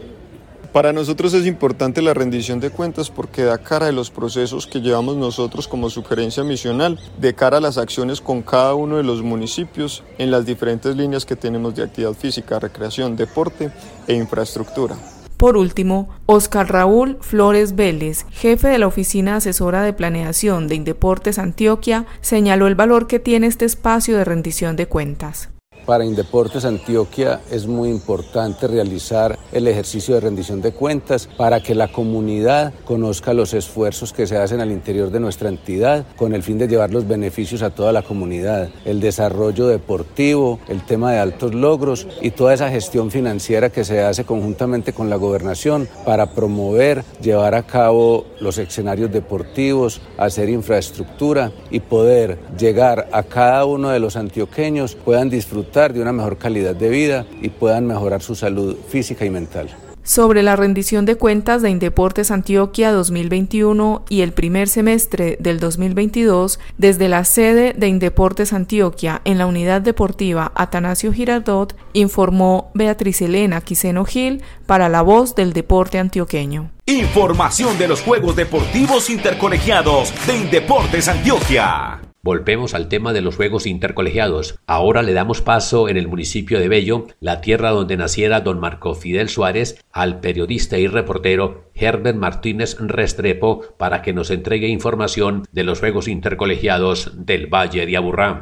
Para 0.76 0.92
nosotros 0.92 1.34
es 1.34 1.48
importante 1.48 2.02
la 2.02 2.14
rendición 2.14 2.60
de 2.60 2.70
cuentas 2.70 3.10
porque 3.10 3.44
da 3.44 3.58
cara 3.60 3.86
de 3.86 3.94
los 3.94 4.12
procesos 4.12 4.68
que 4.68 4.82
llevamos 4.82 5.16
nosotros 5.16 5.70
como 5.70 5.90
sugerencia 5.90 6.44
misional, 6.44 7.00
de 7.18 7.34
cara 7.34 7.60
a 7.60 7.62
las 7.62 7.78
acciones 7.78 8.20
con 8.20 8.42
cada 8.42 8.76
uno 8.76 8.98
de 8.98 9.04
los 9.04 9.24
municipios 9.24 10.04
en 10.18 10.32
las 10.32 10.46
diferentes 10.46 10.94
líneas 10.98 11.26
que 11.26 11.38
tenemos 11.38 11.76
de 11.76 11.84
actividad 11.84 12.12
física, 12.12 12.60
recreación, 12.60 13.16
deporte 13.16 13.72
e 14.06 14.16
infraestructura. 14.16 14.98
Por 15.38 15.56
último, 15.56 16.10
Oscar 16.26 16.70
Raúl 16.70 17.20
Flores 17.22 17.78
Vélez, 17.78 18.26
jefe 18.32 18.68
de 18.68 18.78
la 18.78 18.88
Oficina 18.88 19.38
Asesora 19.38 19.82
de 19.82 19.94
Planeación 19.94 20.68
de 20.68 20.76
Indeportes 20.76 21.40
Antioquia, 21.40 22.06
señaló 22.20 22.68
el 22.68 22.76
valor 22.76 23.08
que 23.08 23.20
tiene 23.20 23.48
este 23.48 23.64
espacio 23.64 24.18
de 24.18 24.26
rendición 24.26 24.76
de 24.76 24.88
cuentas. 24.88 25.55
Para 25.86 26.04
Indeportes 26.04 26.66
Antioquia 26.66 27.42
es 27.52 27.68
muy 27.68 27.90
importante 27.90 28.68
realizar 28.68 29.38
el 29.52 29.68
ejercicio 29.68 30.16
de 30.16 30.22
rendición 30.22 30.60
de 30.60 30.72
cuentas 30.72 31.30
para 31.38 31.62
que 31.62 31.76
la 31.76 31.92
comunidad 31.92 32.74
conozca 32.86 33.36
los 33.36 33.54
esfuerzos 33.54 34.12
que 34.12 34.26
se 34.26 34.36
hacen 34.36 34.62
al 34.62 34.72
interior 34.72 35.12
de 35.12 35.20
nuestra 35.20 35.48
entidad 35.48 36.04
con 36.16 36.34
el 36.34 36.42
fin 36.42 36.58
de 36.58 36.68
llevar 36.68 36.92
los 36.92 37.08
beneficios 37.08 37.62
a 37.62 37.70
toda 37.70 37.92
la 37.92 38.02
comunidad, 38.02 38.70
el 38.84 39.00
desarrollo 39.00 39.68
deportivo, 39.68 40.60
el 40.68 40.84
tema 40.84 41.12
de 41.12 41.20
altos 41.20 41.54
logros 41.54 42.08
y 42.20 42.32
toda 42.32 42.56
esa 42.56 42.72
gestión 42.72 43.12
financiera 43.12 43.70
que 43.70 43.86
se 43.86 44.02
hace 44.02 44.26
conjuntamente 44.26 44.92
con 44.92 45.12
la 45.12 45.18
gobernación 45.18 45.88
para 46.04 46.32
promover, 46.32 47.04
llevar 47.22 47.54
a 47.54 47.64
cabo 47.64 48.26
los 48.40 48.58
escenarios 48.58 49.12
deportivos, 49.12 50.02
hacer 50.18 50.50
infraestructura 50.50 51.52
y 51.70 51.80
poder 51.80 52.40
llegar 52.58 53.08
a 53.12 53.22
cada 53.22 53.66
uno 53.66 53.90
de 53.90 54.00
los 54.00 54.16
antioqueños 54.16 54.96
puedan 54.96 55.30
disfrutar 55.30 55.75
de 55.76 56.02
una 56.02 56.14
mejor 56.14 56.38
calidad 56.38 56.74
de 56.74 56.88
vida 56.88 57.26
y 57.42 57.50
puedan 57.50 57.86
mejorar 57.86 58.22
su 58.22 58.34
salud 58.34 58.78
física 58.88 59.26
y 59.26 59.30
mental. 59.30 59.76
Sobre 60.04 60.42
la 60.42 60.56
rendición 60.56 61.06
de 61.06 61.16
cuentas 61.16 61.62
de 61.62 61.70
Indeportes 61.70 62.32
Antioquia 62.32 62.92
2021 62.92 64.06
y 64.08 64.22
el 64.22 64.32
primer 64.32 64.70
semestre 64.70 65.36
del 65.42 65.60
2022, 65.60 66.60
desde 66.78 67.10
la 67.10 67.26
sede 67.26 67.74
de 67.74 67.88
Indeportes 67.88 68.54
Antioquia 68.54 69.22
en 69.26 69.38
la 69.38 69.48
unidad 69.48 69.82
deportiva 69.82 70.54
Atanasio 70.56 71.12
Girardot, 71.12 71.76
informó 71.92 72.72
Beatriz 72.74 73.22
Elena 73.22 73.60
Quiseno 73.60 74.06
Gil 74.06 74.44
para 74.66 74.88
la 74.88 75.02
voz 75.02 75.36
del 75.36 75.52
deporte 75.52 76.00
antioqueño. 76.00 76.72
Información 76.86 77.78
de 77.78 77.90
los 77.90 78.02
Juegos 78.02 78.36
Deportivos 78.36 79.10
Intercolegiados 79.10 80.14
de 80.26 80.38
Indeportes 80.38 81.10
Antioquia. 81.10 82.05
Volvemos 82.26 82.74
al 82.74 82.90
tema 82.90 83.14
de 83.14 83.22
los 83.22 83.36
Juegos 83.36 83.68
Intercolegiados. 83.68 84.58
Ahora 84.66 85.04
le 85.04 85.14
damos 85.14 85.44
paso 85.44 85.90
en 85.90 85.96
el 85.96 86.08
municipio 86.08 86.60
de 86.60 86.68
Bello, 86.68 87.06
la 87.20 87.40
tierra 87.40 87.70
donde 87.70 87.98
naciera 87.98 88.42
don 88.42 88.60
Marco 88.60 88.96
Fidel 88.96 89.30
Suárez, 89.30 89.86
al 89.92 90.22
periodista 90.22 90.80
y 90.80 90.88
reportero 90.88 91.70
Herbert 91.76 92.18
Martínez 92.18 92.78
Restrepo 92.80 93.62
para 93.78 94.02
que 94.02 94.14
nos 94.14 94.32
entregue 94.32 94.68
información 94.70 95.44
de 95.52 95.66
los 95.66 95.82
Juegos 95.82 96.08
Intercolegiados 96.08 97.12
del 97.14 97.46
Valle 97.46 97.86
de 97.86 97.96
Aburrá. 97.96 98.42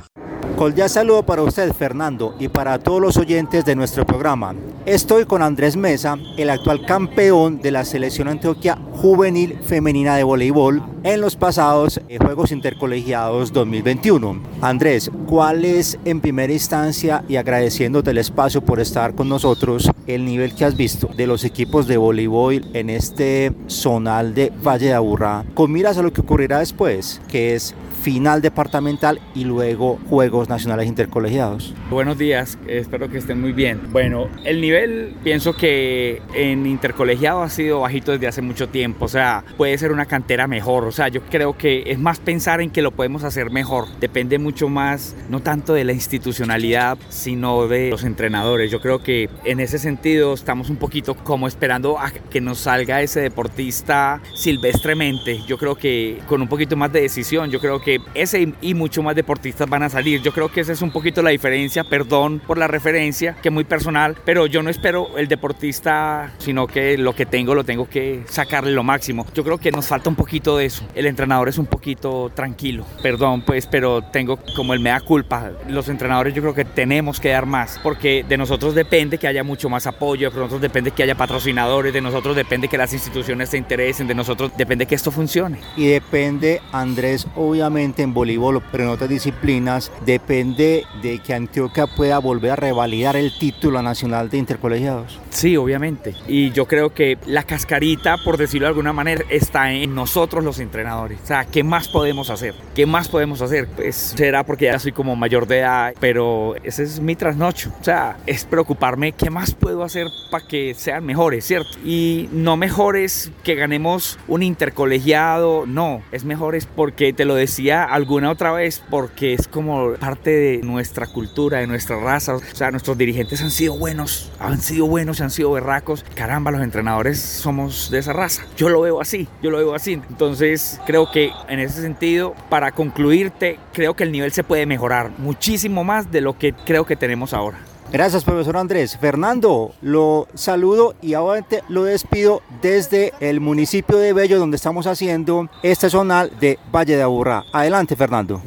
Cordial 0.58 0.88
saludo 0.88 1.24
para 1.24 1.42
usted, 1.42 1.74
Fernando, 1.74 2.36
y 2.40 2.48
para 2.48 2.78
todos 2.78 3.02
los 3.02 3.18
oyentes 3.18 3.66
de 3.66 3.76
nuestro 3.76 4.06
programa. 4.06 4.54
Estoy 4.86 5.26
con 5.26 5.42
Andrés 5.42 5.76
Mesa, 5.76 6.18
el 6.38 6.50
actual 6.50 6.86
campeón 6.86 7.60
de 7.60 7.72
la 7.72 7.84
selección 7.84 8.28
Antioquia 8.28 8.78
juvenil 8.92 9.58
femenina 9.64 10.16
de 10.16 10.24
voleibol 10.24 10.84
en 11.04 11.22
los 11.22 11.36
pasados 11.36 12.00
eh, 12.08 12.18
Juegos 12.20 12.52
Intercolegiados 12.52 13.52
2021. 13.52 14.42
Andrés, 14.62 15.10
¿cuál 15.26 15.66
es 15.66 15.98
en 16.06 16.22
primera 16.22 16.54
instancia 16.54 17.24
y 17.28 17.38
agradeciéndote 17.38 18.12
el 18.12 18.20
espacio 18.20 18.62
por 18.62 18.80
estar 18.80 19.16
con 19.16 19.28
nosotros 19.28 19.90
el 20.06 20.24
nivel 20.24 20.54
que 20.54 20.66
has 20.66 20.78
visto 20.78 21.10
de 21.18 21.28
los 21.28 21.44
equipos 21.46 21.88
de 21.88 21.98
voleibol 21.98 22.64
en 22.74 22.90
este 22.90 23.52
zonal 23.68 24.34
de 24.36 24.52
Valle 24.66 24.88
de 24.88 24.94
Aburrá 24.94 25.46
con 25.54 25.72
miras 25.72 25.98
a 25.98 26.04
lo 26.04 26.14
que 26.14 26.22
ocurrirá 26.22 26.60
después, 26.60 27.22
que 27.28 27.56
es 27.56 27.74
final 28.04 28.42
departamental 28.42 29.22
y 29.34 29.46
luego 29.46 29.98
Juegos 30.10 30.50
Nacionales 30.50 30.88
Intercolegiados. 30.88 31.74
Buenos 31.90 32.18
días, 32.18 32.60
espero 32.68 33.10
que 33.10 33.18
estén 33.18 33.40
muy 33.40 33.54
bien. 33.54 33.80
Bueno, 33.92 34.28
el 34.44 34.60
nivel 34.60 35.16
pienso 35.24 35.56
que 35.56 36.22
en 36.36 36.66
intercolegiado 36.66 37.42
ha 37.42 37.50
sido 37.50 37.80
bajito 37.80 38.12
desde 38.12 38.28
hace 38.28 38.42
mucho 38.42 38.68
tiempo, 38.68 39.06
o 39.06 39.08
sea, 39.08 39.46
puede 39.56 39.78
ser 39.78 39.94
una 39.94 40.06
cantera 40.06 40.48
mejor, 40.48 40.84
o 40.84 40.92
sea, 40.92 41.08
yo 41.08 41.22
creo 41.22 41.58
que 41.58 41.84
es 41.86 41.98
más 41.98 42.20
pensar 42.20 42.60
en 42.60 42.72
que 42.72 42.82
lo 42.82 42.92
podemos 42.92 43.24
hacer 43.24 43.52
mejor, 43.52 43.88
depende 44.02 44.38
mucho 44.38 44.68
más, 44.68 45.16
no 45.30 45.40
tanto 45.40 45.74
de 45.74 45.86
la 45.86 45.94
institucionalidad, 45.94 46.98
sino 47.08 47.68
de 47.68 47.90
los 47.90 48.04
entrenadores. 48.04 48.70
Yo 48.70 48.82
creo 48.82 49.02
que 49.02 49.30
en 49.46 49.62
ese 49.62 49.80
sentido 49.80 50.34
estamos 50.34 50.70
un 50.70 50.76
poquito 50.76 51.16
como 51.16 51.48
esperando 51.48 51.98
a 51.98 52.12
que 52.12 52.42
nos 52.42 52.60
salga 52.60 53.02
ese 53.02 53.22
deportista 53.22 54.22
silvestremente. 54.36 55.40
Yo 55.48 55.58
creo 55.58 55.76
que 55.76 56.20
con 56.28 56.42
un 56.42 56.50
poquito 56.50 56.76
más 56.76 56.92
de 56.92 57.02
decisión, 57.02 57.50
yo 57.50 57.60
creo 57.60 57.82
que 57.82 57.93
ese 58.14 58.54
y 58.62 58.74
mucho 58.74 59.04
más 59.04 59.16
deportistas 59.16 59.70
van 59.70 59.84
a 59.84 59.90
salir. 59.90 60.22
Yo 60.22 60.32
creo 60.32 60.50
que 60.50 60.62
esa 60.62 60.72
es 60.72 60.82
un 60.82 60.92
poquito 60.92 61.22
la 61.22 61.32
diferencia, 61.32 61.84
perdón 61.84 62.42
por 62.46 62.58
la 62.58 62.68
referencia, 62.68 63.36
que 63.42 63.50
es 63.50 63.54
muy 63.54 63.64
personal, 63.64 64.16
pero 64.26 64.46
yo 64.48 64.64
no 64.64 64.70
espero 64.70 65.18
el 65.18 65.28
deportista, 65.28 66.34
sino 66.38 66.68
que 66.68 66.98
lo 66.98 67.14
que 67.16 67.26
tengo 67.26 67.56
lo 67.56 67.64
tengo 67.64 67.88
que 67.88 68.24
sacarle 68.28 68.72
lo 68.72 68.84
máximo. 68.84 69.26
Yo 69.34 69.44
creo 69.44 69.58
que 69.58 69.72
nos 69.72 69.88
falta 69.88 70.10
un 70.10 70.16
poquito 70.16 70.58
de 70.58 70.66
eso. 70.66 70.86
El 70.96 71.06
entrenador 71.06 71.50
es 71.50 71.58
un 71.58 71.66
poquito 71.66 72.32
tranquilo, 72.34 72.86
perdón 73.02 73.42
pues, 73.42 73.68
pero 73.68 74.02
tengo 74.02 74.40
como 74.56 74.74
el 74.74 74.80
me 74.80 74.90
da 74.90 75.02
culpa. 75.02 75.52
Los 75.68 75.90
entrenadores 75.90 76.34
yo 76.34 76.42
creo 76.42 76.54
que 76.54 76.66
tenemos 76.66 77.20
que 77.20 77.30
dar 77.30 77.46
más, 77.46 77.80
porque 77.82 78.26
de 78.28 78.38
nosotros 78.38 78.76
depende 78.76 79.18
que 79.18 79.28
haya 79.28 79.44
mucho 79.44 79.70
más 79.70 79.88
apoyo, 79.88 80.30
de 80.30 80.38
nosotros 80.38 80.62
depende 80.62 80.92
que 80.92 81.04
haya 81.04 81.16
patrocinadores, 81.16 81.94
de 81.94 82.02
nosotros 82.02 82.36
depende 82.36 82.68
que 82.68 82.78
las 82.78 82.94
instituciones 82.94 83.50
se 83.50 83.58
interesen, 83.58 84.08
de 84.08 84.16
nosotros 84.16 84.52
depende 84.58 84.86
que 84.86 84.96
esto 84.96 85.12
funcione. 85.12 85.60
Y 85.76 85.88
depende, 85.88 86.62
Andrés, 86.72 87.28
obviamente, 87.36 87.83
solamente 87.84 88.04
en 88.04 88.14
voleibol, 88.14 88.62
pero 88.72 88.86
en 88.86 88.90
otras 88.92 89.10
disciplinas, 89.10 89.92
depende 90.06 90.86
de 91.02 91.20
que 91.20 91.34
Antioquia 91.34 91.86
pueda 91.86 92.18
volver 92.20 92.52
a 92.52 92.56
revalidar 92.56 93.18
el 93.18 93.38
título 93.38 93.82
nacional 93.82 94.30
de 94.30 94.38
intercolegiados. 94.38 95.20
Sí, 95.30 95.58
obviamente. 95.58 96.16
Y 96.28 96.52
yo 96.52 96.66
creo 96.66 96.94
que 96.94 97.18
la 97.26 97.44
cascarita, 97.44 98.18
por 98.24 98.38
decirlo 98.38 98.68
de 98.68 98.70
alguna 98.70 98.94
manera, 98.94 99.26
está 99.30 99.74
en 99.74 99.94
nosotros 99.94 100.44
los 100.44 100.60
entrenadores. 100.60 101.20
O 101.24 101.28
sea, 101.28 101.46
¿qué 101.46 101.64
más 101.64 101.90
podemos 101.90 102.30
hacer? 102.30 102.56
¿Qué 102.74 102.86
más 102.86 103.10
podemos 103.10 103.42
hacer? 103.42 103.68
Pues 103.68 103.96
será 103.96 104.46
porque 104.46 104.66
ya 104.66 104.80
soy 104.80 104.94
como 104.94 105.16
mayor 105.18 105.46
de 105.46 105.60
edad, 105.60 105.94
pero 106.00 106.56
ese 106.64 106.84
es 106.84 107.02
mi 107.02 107.16
trasnocho. 107.16 107.74
O 107.82 107.84
sea, 107.84 108.18
es 108.26 108.46
preocuparme 108.46 109.12
qué 109.12 109.30
más 109.30 109.54
puedo 109.56 109.84
hacer 109.84 110.08
para 110.32 110.48
que 110.48 110.74
sean 110.74 111.06
mejores, 111.06 111.46
¿cierto? 111.46 111.78
Y 111.84 112.30
no 112.32 112.56
mejores 112.56 113.32
que 113.44 113.56
ganemos 113.56 114.18
un 114.30 114.42
intercolegiado, 114.44 115.66
no, 115.66 116.02
es 116.14 116.24
mejores 116.24 116.66
porque 116.66 117.12
te 117.12 117.26
lo 117.26 117.36
decía 117.36 117.73
alguna 117.82 118.30
otra 118.30 118.52
vez, 118.52 118.84
porque 118.90 119.34
es 119.34 119.48
como 119.48 119.94
parte 119.94 120.30
de 120.30 120.62
nuestra 120.64 121.08
cultura, 121.08 121.60
de 121.60 121.68
nuestra 121.68 122.00
raza. 122.00 122.36
O 122.36 122.40
sea, 122.40 122.72
nuestros 122.72 122.98
dirigentes 122.98 123.42
han 123.42 123.52
sido 123.52 123.78
buenos, 123.78 124.32
han 124.40 124.62
sido 124.62 124.86
buenos, 124.86 125.22
han 125.22 125.32
sido 125.32 125.52
berracos. 125.52 126.06
Caramba, 126.14 126.52
los 126.52 126.62
entrenadores 126.62 127.20
somos 127.20 127.90
de 127.90 128.00
esa 128.00 128.14
raza. 128.14 128.44
Yo 128.58 128.70
lo 128.70 128.82
veo 128.82 129.02
así, 129.02 129.28
yo 129.42 129.50
lo 129.50 129.58
veo 129.58 129.74
así. 129.74 129.94
Entonces, 129.94 130.80
creo 130.86 131.10
que 131.12 131.32
en 131.48 131.60
ese 131.60 131.82
sentido, 131.82 132.36
para 132.50 132.72
concluirte, 132.72 133.60
creo 133.74 133.96
que 133.96 134.04
el 134.04 134.12
nivel 134.12 134.32
se 134.32 134.44
puede 134.44 134.66
mejorar 134.66 135.12
muchísimo 135.18 135.84
más 135.84 136.12
de 136.12 136.22
lo 136.22 136.38
que 136.38 136.54
creo 136.54 136.86
que 136.86 136.96
tenemos 136.96 137.34
ahora. 137.34 137.58
Gracias, 137.94 138.24
profesor 138.24 138.58
Andrés. 138.58 138.98
Fernando, 139.00 139.72
lo 139.84 140.28
saludo 140.34 140.96
y 141.00 141.14
ahora 141.14 141.46
lo 141.70 141.84
despido 141.84 142.42
desde 142.60 143.14
el 143.20 143.40
municipio 143.40 144.00
de 144.00 144.14
Bello, 144.14 144.40
donde 144.40 144.58
estamos 144.58 144.88
haciendo 144.88 145.48
este 145.62 145.92
zonal 145.92 146.32
de 146.40 146.58
Valle 146.74 146.98
de 146.98 147.04
Aburrá. 147.04 147.46
Adelante, 147.54 147.96
Fernando. 147.96 148.42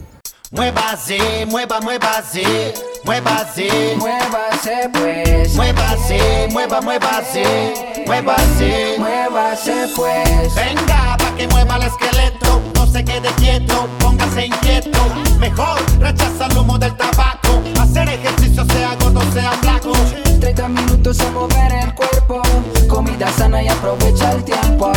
Muévase, 0.50 1.46
mueva, 1.46 1.80
muévase, 1.80 2.74
muévase, 3.04 3.94
muévase 3.96 4.90
pues. 4.92 5.54
Muévase, 5.54 6.48
mueva, 6.50 6.80
muévase, 6.80 7.74
muévase, 8.04 8.96
muévase 8.98 9.88
pues. 9.94 10.54
Venga, 10.56 11.16
pa' 11.18 11.36
que 11.36 11.46
mueva 11.46 11.76
el 11.76 11.82
esqueleto, 11.84 12.60
no 12.74 12.86
se 12.88 13.04
quede 13.04 13.28
quieto, 13.38 13.88
póngase 14.00 14.46
inquieto. 14.46 14.98
Mejor 15.38 15.78
rechaza 16.00 16.46
el 16.46 16.58
humo 16.58 16.78
del 16.78 16.96
tabaco, 16.96 17.45
hacer 17.80 18.08
ejercicio 18.08 18.64
sea 18.66 18.96
gordo, 18.96 19.20
sea 19.32 19.52
flaco. 19.52 19.92
30 20.40 20.68
minutos 20.68 21.20
a 21.20 21.30
mover 21.30 21.72
el 21.84 21.94
cuerpo, 21.94 22.42
comida 22.88 23.28
sana 23.32 23.62
y 23.62 23.68
aprovecha 23.68 24.32
el 24.32 24.44
tiempo. 24.44 24.92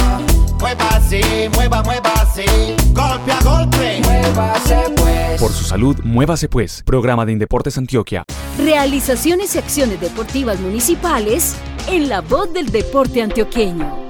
Muévase, 0.59 1.49
mueva, 1.55 1.81
muévase, 1.83 2.45
golpe 2.93 3.31
a 3.31 3.41
golpe, 3.41 4.01
muévase 4.03 4.75
pues. 4.97 5.39
Por 5.39 5.51
su 5.51 5.63
salud, 5.63 5.97
muévase 6.03 6.49
pues. 6.49 6.83
Programa 6.83 7.25
de 7.25 7.31
Indeportes 7.31 7.77
Antioquia. 7.77 8.23
Realizaciones 8.57 9.55
y 9.55 9.57
acciones 9.57 10.01
deportivas 10.01 10.59
municipales 10.59 11.55
en 11.87 12.09
la 12.09 12.21
voz 12.21 12.53
del 12.53 12.69
deporte 12.69 13.21
antioqueño. 13.21 14.09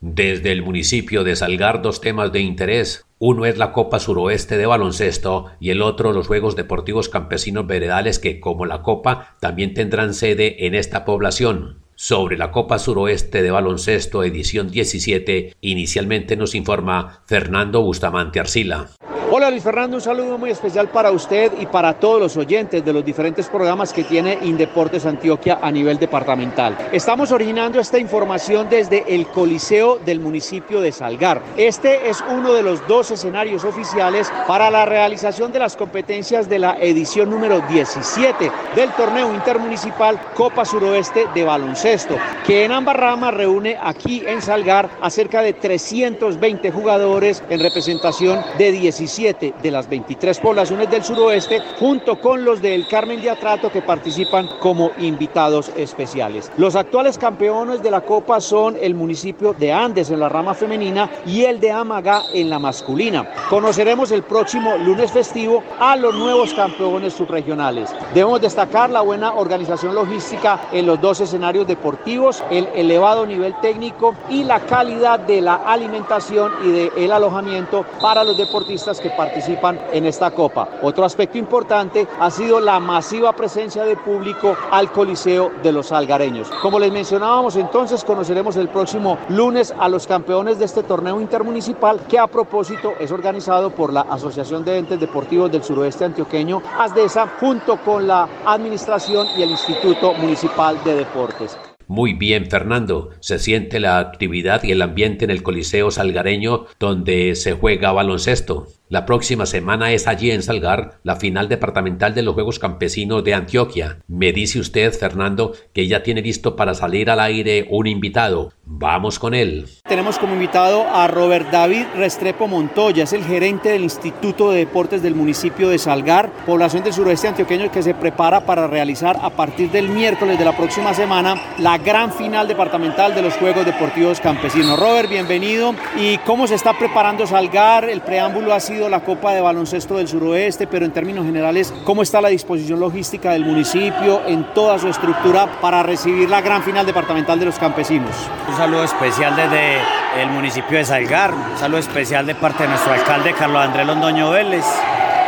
Desde 0.00 0.50
el 0.50 0.64
municipio 0.64 1.22
de 1.22 1.36
Salgar 1.36 1.80
dos 1.80 2.00
temas 2.00 2.32
de 2.32 2.40
interés. 2.40 3.06
Uno 3.24 3.46
es 3.46 3.56
la 3.56 3.70
Copa 3.70 4.00
Suroeste 4.00 4.56
de 4.56 4.66
baloncesto 4.66 5.46
y 5.60 5.70
el 5.70 5.80
otro 5.80 6.12
los 6.12 6.26
Juegos 6.26 6.56
Deportivos 6.56 7.08
Campesinos 7.08 7.68
Veredales 7.68 8.18
que, 8.18 8.40
como 8.40 8.66
la 8.66 8.82
Copa, 8.82 9.36
también 9.38 9.74
tendrán 9.74 10.12
sede 10.12 10.66
en 10.66 10.74
esta 10.74 11.04
población. 11.04 11.78
Sobre 11.94 12.36
la 12.36 12.50
Copa 12.50 12.80
Suroeste 12.80 13.44
de 13.44 13.52
Baloncesto 13.52 14.24
edición 14.24 14.72
17, 14.72 15.54
inicialmente 15.60 16.36
nos 16.36 16.56
informa 16.56 17.22
Fernando 17.26 17.80
Bustamante 17.82 18.40
Arcila. 18.40 18.88
Hola 19.34 19.50
Luis 19.50 19.62
Fernando, 19.62 19.96
un 19.96 20.02
saludo 20.02 20.36
muy 20.36 20.50
especial 20.50 20.90
para 20.90 21.10
usted 21.10 21.52
y 21.58 21.64
para 21.64 21.94
todos 21.94 22.20
los 22.20 22.36
oyentes 22.36 22.84
de 22.84 22.92
los 22.92 23.02
diferentes 23.02 23.48
programas 23.48 23.90
que 23.90 24.04
tiene 24.04 24.38
Indeportes 24.42 25.06
Antioquia 25.06 25.58
a 25.62 25.70
nivel 25.70 25.98
departamental. 25.98 26.76
Estamos 26.92 27.32
originando 27.32 27.80
esta 27.80 27.98
información 27.98 28.68
desde 28.68 29.06
el 29.08 29.26
Coliseo 29.28 29.98
del 30.04 30.20
municipio 30.20 30.82
de 30.82 30.92
Salgar. 30.92 31.40
Este 31.56 32.10
es 32.10 32.22
uno 32.30 32.52
de 32.52 32.62
los 32.62 32.86
dos 32.86 33.10
escenarios 33.10 33.64
oficiales 33.64 34.30
para 34.46 34.70
la 34.70 34.84
realización 34.84 35.50
de 35.50 35.60
las 35.60 35.78
competencias 35.78 36.46
de 36.46 36.58
la 36.58 36.76
edición 36.78 37.30
número 37.30 37.62
17 37.70 38.52
del 38.76 38.90
torneo 38.90 39.32
intermunicipal 39.32 40.20
Copa 40.34 40.66
Suroeste 40.66 41.26
de 41.34 41.42
Baloncesto, 41.42 42.18
que 42.46 42.66
en 42.66 42.72
ambas 42.72 42.96
ramas 42.96 43.32
reúne 43.32 43.78
aquí 43.82 44.24
en 44.26 44.42
Salgar 44.42 44.90
a 45.00 45.08
cerca 45.08 45.40
de 45.40 45.54
320 45.54 46.70
jugadores 46.70 47.42
en 47.48 47.60
representación 47.60 48.38
de 48.58 48.72
17 48.72 49.21
de 49.22 49.70
las 49.70 49.88
23 49.88 50.40
poblaciones 50.40 50.90
del 50.90 51.04
suroeste, 51.04 51.62
junto 51.78 52.20
con 52.20 52.44
los 52.44 52.60
del 52.60 52.88
Carmen 52.88 53.22
de 53.22 53.30
Atrato 53.30 53.70
que 53.70 53.80
participan 53.80 54.48
como 54.58 54.90
invitados 54.98 55.70
especiales. 55.76 56.50
Los 56.56 56.74
actuales 56.74 57.18
campeones 57.18 57.84
de 57.84 57.92
la 57.92 58.00
Copa 58.00 58.40
son 58.40 58.76
el 58.80 58.96
municipio 58.96 59.54
de 59.56 59.72
Andes 59.72 60.10
en 60.10 60.18
la 60.18 60.28
rama 60.28 60.54
femenina 60.54 61.08
y 61.24 61.44
el 61.44 61.60
de 61.60 61.70
Amagá 61.70 62.24
en 62.34 62.50
la 62.50 62.58
masculina. 62.58 63.24
Conoceremos 63.48 64.10
el 64.10 64.24
próximo 64.24 64.76
lunes 64.76 65.12
festivo 65.12 65.62
a 65.78 65.94
los 65.94 66.16
nuevos 66.16 66.52
campeones 66.52 67.12
subregionales. 67.14 67.94
Debemos 68.14 68.40
destacar 68.40 68.90
la 68.90 69.02
buena 69.02 69.34
organización 69.34 69.94
logística 69.94 70.68
en 70.72 70.84
los 70.84 71.00
dos 71.00 71.20
escenarios 71.20 71.68
deportivos, 71.68 72.42
el 72.50 72.68
elevado 72.74 73.24
nivel 73.24 73.54
técnico 73.60 74.16
y 74.28 74.42
la 74.42 74.58
calidad 74.58 75.20
de 75.20 75.40
la 75.40 75.54
alimentación 75.54 76.50
y 76.64 76.70
del 76.72 77.12
alojamiento 77.12 77.86
para 78.00 78.24
los 78.24 78.36
deportistas 78.36 78.98
que 79.00 79.11
participan 79.16 79.78
en 79.92 80.06
esta 80.06 80.30
Copa. 80.30 80.68
Otro 80.82 81.04
aspecto 81.04 81.38
importante 81.38 82.06
ha 82.18 82.30
sido 82.30 82.60
la 82.60 82.80
masiva 82.80 83.32
presencia 83.32 83.84
de 83.84 83.96
público 83.96 84.56
al 84.70 84.90
Coliseo 84.90 85.52
de 85.62 85.72
los 85.72 85.92
Algareños. 85.92 86.50
Como 86.62 86.78
les 86.78 86.92
mencionábamos 86.92 87.56
entonces, 87.56 88.04
conoceremos 88.04 88.56
el 88.56 88.68
próximo 88.68 89.18
lunes 89.28 89.74
a 89.78 89.88
los 89.88 90.06
campeones 90.06 90.58
de 90.58 90.64
este 90.64 90.82
torneo 90.82 91.20
intermunicipal 91.20 92.00
que 92.08 92.18
a 92.18 92.26
propósito 92.26 92.94
es 92.98 93.10
organizado 93.12 93.70
por 93.70 93.92
la 93.92 94.02
Asociación 94.02 94.64
de 94.64 94.78
Entes 94.78 95.00
Deportivos 95.00 95.50
del 95.50 95.62
Suroeste 95.62 96.04
Antioqueño, 96.04 96.62
ASDESA, 96.78 97.28
junto 97.40 97.76
con 97.78 98.06
la 98.06 98.28
Administración 98.46 99.26
y 99.36 99.42
el 99.42 99.50
Instituto 99.50 100.14
Municipal 100.14 100.82
de 100.84 100.96
Deportes. 100.96 101.56
Muy 101.88 102.14
bien, 102.14 102.46
Fernando. 102.46 103.10
Se 103.20 103.38
siente 103.38 103.78
la 103.78 103.98
actividad 103.98 104.62
y 104.62 104.72
el 104.72 104.80
ambiente 104.80 105.24
en 105.24 105.30
el 105.30 105.42
Coliseo 105.42 105.90
Salgareño 105.90 106.64
donde 106.78 107.34
se 107.34 107.52
juega 107.52 107.92
baloncesto. 107.92 108.68
La 108.92 109.06
próxima 109.06 109.46
semana 109.46 109.90
es 109.92 110.06
allí 110.06 110.32
en 110.32 110.42
Salgar 110.42 110.98
la 111.02 111.16
final 111.16 111.48
departamental 111.48 112.14
de 112.14 112.20
los 112.20 112.34
Juegos 112.34 112.58
Campesinos 112.58 113.24
de 113.24 113.32
Antioquia. 113.32 113.96
Me 114.06 114.34
dice 114.34 114.60
usted, 114.60 114.92
Fernando, 114.92 115.54
que 115.72 115.88
ya 115.88 116.02
tiene 116.02 116.20
listo 116.20 116.56
para 116.56 116.74
salir 116.74 117.08
al 117.08 117.20
aire 117.20 117.66
un 117.70 117.86
invitado. 117.86 118.52
Vamos 118.66 119.18
con 119.18 119.32
él. 119.32 119.66
Tenemos 119.88 120.18
como 120.18 120.34
invitado 120.34 120.86
a 120.86 121.08
Robert 121.08 121.50
David 121.50 121.86
Restrepo 121.96 122.46
Montoya, 122.48 123.04
es 123.04 123.14
el 123.14 123.24
gerente 123.24 123.70
del 123.70 123.82
Instituto 123.82 124.50
de 124.50 124.58
Deportes 124.58 125.02
del 125.02 125.14
municipio 125.14 125.70
de 125.70 125.78
Salgar, 125.78 126.30
población 126.44 126.84
del 126.84 126.92
suroeste 126.92 127.28
antioqueño 127.28 127.72
que 127.72 127.82
se 127.82 127.94
prepara 127.94 128.44
para 128.44 128.66
realizar 128.66 129.18
a 129.22 129.30
partir 129.30 129.70
del 129.70 129.88
miércoles 129.88 130.38
de 130.38 130.44
la 130.44 130.56
próxima 130.56 130.92
semana 130.92 131.40
la 131.58 131.78
gran 131.78 132.12
final 132.12 132.46
departamental 132.46 133.14
de 133.14 133.22
los 133.22 133.34
Juegos 133.38 133.64
Deportivos 133.64 134.20
Campesinos. 134.20 134.78
Robert, 134.78 135.08
bienvenido. 135.08 135.74
¿Y 135.98 136.18
cómo 136.18 136.46
se 136.46 136.56
está 136.56 136.78
preparando 136.78 137.26
Salgar? 137.26 137.88
El 137.88 138.02
preámbulo 138.02 138.52
ha 138.52 138.60
sido 138.60 138.81
la 138.88 139.00
Copa 139.00 139.32
de 139.32 139.40
Baloncesto 139.40 139.96
del 139.96 140.08
Suroeste, 140.08 140.66
pero 140.66 140.84
en 140.84 140.92
términos 140.92 141.24
generales, 141.24 141.72
¿cómo 141.84 142.02
está 142.02 142.20
la 142.20 142.28
disposición 142.28 142.80
logística 142.80 143.32
del 143.32 143.44
municipio 143.44 144.22
en 144.26 144.44
toda 144.54 144.78
su 144.78 144.88
estructura 144.88 145.60
para 145.60 145.82
recibir 145.82 146.28
la 146.28 146.40
gran 146.40 146.62
final 146.62 146.86
departamental 146.86 147.38
de 147.38 147.46
los 147.46 147.58
campesinos? 147.58 148.10
Un 148.48 148.56
saludo 148.56 148.84
especial 148.84 149.36
desde 149.36 149.78
el 150.20 150.30
municipio 150.30 150.78
de 150.78 150.84
Salgar, 150.84 151.32
un 151.32 151.58
saludo 151.58 151.78
especial 151.78 152.26
de 152.26 152.34
parte 152.34 152.64
de 152.64 152.70
nuestro 152.70 152.92
alcalde 152.92 153.32
Carlos 153.32 153.62
Andrés 153.62 153.86
Londoño 153.86 154.30
Vélez 154.30 154.64